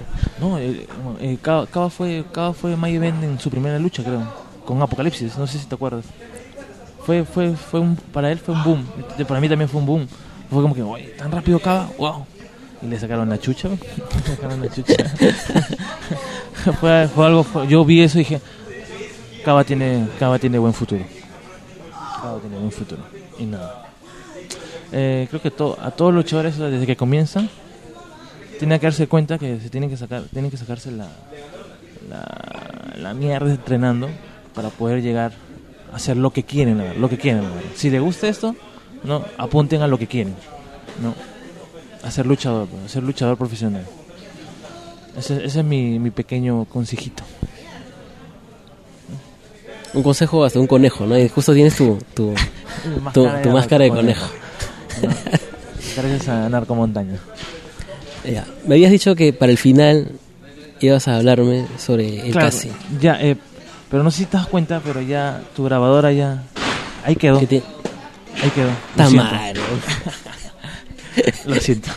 [0.50, 0.86] No, eh,
[1.22, 4.22] eh, Cava, Cava fue, Cava fue May Event en su primera lucha, creo,
[4.66, 6.06] con Apocalipsis, no sé si te acuerdas.
[7.06, 8.86] Fue, fue, fue un, para él fue un boom,
[9.18, 10.08] Eh, para mí también fue un boom.
[10.50, 12.26] Fue como que, oye, tan rápido Cava, wow.
[12.82, 13.68] Y le sacaron la chucha,
[14.26, 14.94] le sacaron la chucha.
[16.80, 18.40] fue, fue algo, fue- yo vi eso y dije,
[19.44, 21.04] Cava tiene, Cava tiene buen futuro.
[22.22, 23.02] Cava tiene buen futuro.
[23.38, 23.90] Y nada.
[24.92, 27.48] Eh, creo que a todos los luchadores desde que comienzan
[28.58, 31.08] tienen que darse cuenta que se tienen que sacar tienen que sacarse la,
[33.14, 34.10] mierda entrenando
[34.56, 35.32] para poder llegar
[35.94, 37.44] a hacer lo que quieren lo que quieren
[37.76, 38.56] si les gusta esto
[39.04, 40.34] no apunten a lo que quieren
[41.02, 41.14] no
[42.04, 43.86] a ser luchador pues, a ser luchador profesional
[45.18, 47.24] ese, ese es mi, mi pequeño consejito
[49.94, 51.18] Un consejo hasta un conejo, ¿no?
[51.18, 52.34] Y justo tienes tu, tu,
[53.14, 54.28] tu, tu máscara de conejo.
[55.96, 57.18] gracias a Narco Montaña
[58.26, 58.46] Ya.
[58.66, 60.12] Me habías dicho que para el final
[60.82, 62.70] ibas a hablarme sobre el Claro, casi.
[63.00, 63.36] ya eh,
[63.90, 66.44] pero no sé si te das cuenta pero ya tu grabadora ya
[67.06, 67.64] ahí quedó te...
[68.44, 69.54] ahí quedó Está mal.
[71.46, 71.90] Lo siento.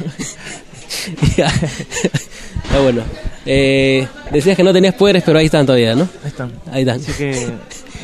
[1.36, 1.46] Ya.
[1.46, 3.02] Está bueno.
[3.46, 6.08] Eh, decías que no tenías poderes, pero ahí están todavía, ¿no?
[6.22, 6.52] Ahí están.
[6.72, 6.96] Ahí están.
[7.00, 7.50] Así que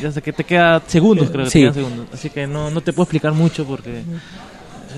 [0.01, 1.59] ya sé que te queda segundos, creo que Sí.
[1.59, 2.07] te quedan segundos.
[2.13, 3.99] Así que no, no te puedo explicar mucho porque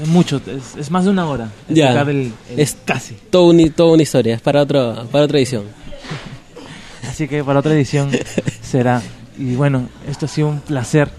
[0.02, 1.50] es mucho, es, es más de una hora.
[1.70, 1.86] Ya.
[1.88, 3.16] explicar el- el Es casi.
[3.30, 5.64] Todo un- toda una historia, es para, otro, para otra edición.
[7.10, 8.10] Así que para otra edición
[8.62, 9.02] será.
[9.38, 11.10] Y bueno, esto ha sido un placer.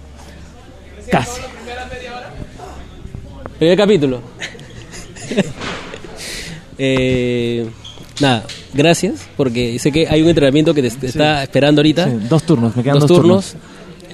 [1.11, 1.41] Casi.
[3.59, 4.21] Primer capítulo.
[6.79, 7.69] Eh,
[8.21, 12.07] nada, gracias, porque sé que hay un entrenamiento que te, te está esperando ahorita.
[12.09, 13.55] Sí, dos turnos, me quedan dos dos, turnos.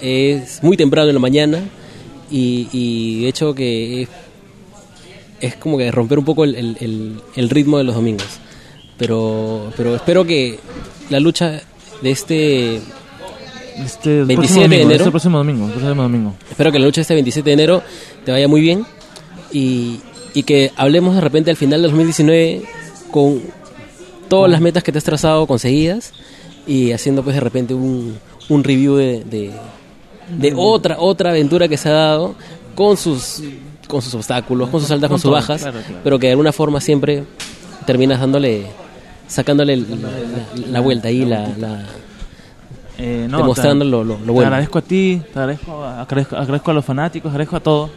[0.02, 1.60] Es muy temprano en la mañana
[2.30, 4.08] y, y de hecho que es,
[5.40, 8.26] es como que romper un poco el, el- el- el ritmo de los domingos.
[8.96, 10.58] Pero, pero espero que
[11.10, 11.60] la lucha
[12.02, 12.80] de este
[13.76, 14.96] Este, el 27 próximo de enero.
[14.96, 16.34] este próximo domingo, el próximo domingo.
[16.50, 17.82] Espero que la lucha de este 27 de enero
[18.24, 18.84] te vaya muy bien
[19.52, 20.00] y,
[20.34, 22.62] y que hablemos de repente al final del 2019
[23.12, 23.40] con
[24.28, 26.12] todas las metas que te has trazado conseguidas
[26.66, 28.18] y haciendo pues de repente un,
[28.48, 29.52] un review de, de,
[30.30, 32.34] de otra, otra aventura que se ha dado
[32.74, 33.42] con sus,
[33.86, 36.00] con sus obstáculos, con sus altas, con, sus bajas, claro, claro.
[36.04, 37.24] pero que de alguna forma siempre
[37.86, 38.66] terminas dándole,
[39.26, 39.86] sacándole la,
[40.70, 41.84] la vuelta ahí, la, la-
[43.00, 44.48] Eh, no, demostrando te- lo, lo, lo Te bueno.
[44.48, 47.90] agradezco a ti, te agradezco, a- agradezco, agradezco a los fanáticos, agradezco a todos.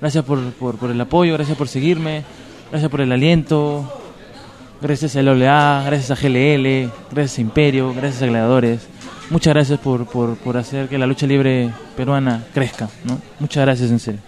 [0.00, 2.22] Gracias por, por, por el apoyo, gracias por seguirme,
[2.70, 3.84] gracias por el aliento,
[4.80, 8.86] gracias a LOA, gracias a GLL, gracias a Imperio, gracias a Gladiadores.
[9.30, 12.88] Muchas gracias por, por, por hacer que la lucha libre peruana crezca.
[13.04, 13.20] ¿no?
[13.40, 14.20] Muchas gracias, en serio.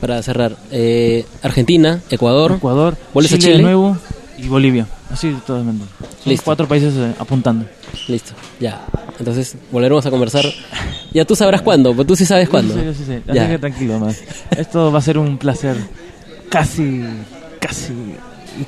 [0.00, 3.62] Para cerrar, eh, Argentina, Ecuador, Ecuador, ¿Vuelves a Chile, de Chile?
[3.64, 3.96] nuevo
[4.38, 4.86] y Bolivia.
[5.10, 5.86] Así todo el mundo.
[6.00, 6.44] Son Listo.
[6.44, 7.66] cuatro países eh, apuntando.
[8.08, 8.84] listo, ya.
[9.18, 10.44] Entonces volveremos a conversar.
[11.12, 12.74] Ya tú sabrás cuándo, pero tú sí sabes cuándo.
[12.74, 13.12] Sí, sí, sí.
[13.28, 13.48] Así Ya.
[13.48, 14.14] que tranquilo, man.
[14.56, 15.76] Esto va a ser un placer
[16.48, 17.02] casi,
[17.60, 17.92] casi,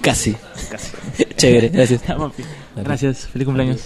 [0.01, 0.37] Casi.
[0.71, 0.93] casi.
[1.37, 2.03] Chévere, gracias.
[2.77, 3.81] Gracias, feliz cumpleaños.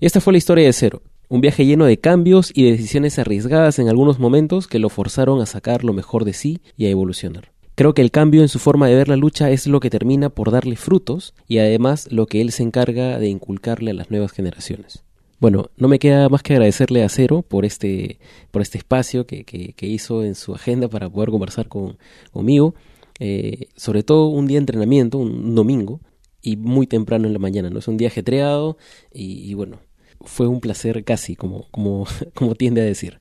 [0.00, 3.18] Y esta fue la historia de Cero, un viaje lleno de cambios y de decisiones
[3.18, 6.90] arriesgadas en algunos momentos que lo forzaron a sacar lo mejor de sí y a
[6.90, 7.52] evolucionar.
[7.74, 10.30] Creo que el cambio en su forma de ver la lucha es lo que termina
[10.30, 14.32] por darle frutos y además lo que él se encarga de inculcarle a las nuevas
[14.32, 15.04] generaciones.
[15.38, 18.18] Bueno, no me queda más que agradecerle a Cero por este,
[18.50, 21.96] por este espacio que, que- que hizo en su agenda para poder conversar con,
[22.32, 22.74] conmigo,
[23.18, 26.00] eh, sobre todo un día de entrenamiento, un, domingo,
[26.42, 27.78] y muy temprano en la mañana, ¿no?
[27.78, 28.78] Es un día ajetreado
[29.12, 29.78] y bueno,
[30.22, 33.20] fue un placer casi, como, como, como tiende a decir.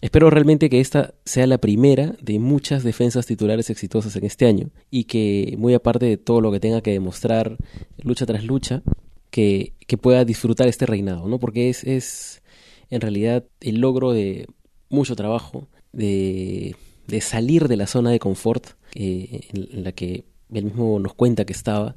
[0.00, 4.70] Espero realmente que esta sea la primera de muchas defensas titulares exitosas en este año
[4.90, 7.56] y que, muy aparte de todo lo que tenga que demostrar
[7.98, 8.82] lucha tras lucha,
[9.30, 11.40] que, que pueda disfrutar este reinado, ¿no?
[11.40, 12.42] Porque es, es
[12.90, 14.46] en realidad el logro de
[14.88, 16.76] mucho trabajo, de,
[17.08, 21.14] de salir de la zona de confort eh, en, en la que él mismo nos
[21.14, 21.96] cuenta que estaba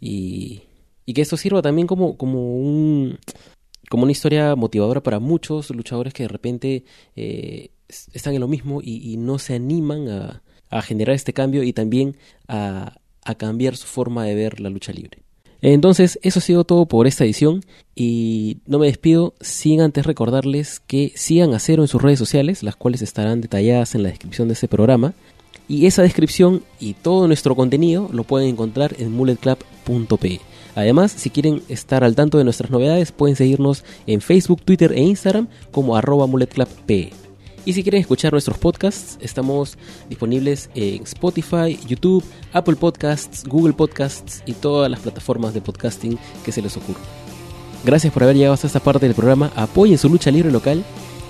[0.00, 0.62] y,
[1.06, 3.18] y que esto sirva también como, como un
[3.90, 6.84] como una historia motivadora para muchos luchadores que de repente
[7.14, 11.62] eh, es- están en lo mismo y, no se animan a, a generar este cambio
[11.62, 12.16] y también
[12.48, 15.18] a, a cambiar su forma de ver la lucha libre.
[15.60, 17.62] Entonces, eso ha sido todo por esta edición
[17.94, 22.62] y no me despido sin antes recordarles que sigan a Cero en sus redes sociales,
[22.64, 25.12] las cuales estarán detalladas en la descripción de este programa.
[25.68, 30.40] Y esa descripción y todo nuestro contenido lo pueden encontrar en mulletclub.pe.
[30.74, 35.00] Además, si quieren estar al tanto de nuestras novedades, pueden seguirnos en Facebook, Twitter e
[35.00, 37.12] Instagram como arroba mulletclub.pe.
[37.64, 44.42] Y si quieren escuchar nuestros podcasts, estamos disponibles en Spotify, YouTube, Apple Podcasts, Google Podcasts
[44.46, 46.98] y todas las plataformas de podcasting que se les ocurra.
[47.84, 49.52] Gracias por haber llegado hasta esta parte del programa.
[49.54, 50.82] Apoyen su lucha libre local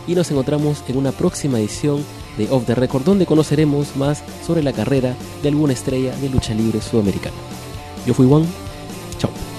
[0.07, 2.03] y nos encontramos en una próxima edición
[2.39, 6.55] de Off the Record donde conoceremos más sobre la carrera de alguna estrella de lucha
[6.55, 7.37] libre sudamericana.
[8.07, 8.47] Yo fui Juan
[9.23, 9.52] チャオ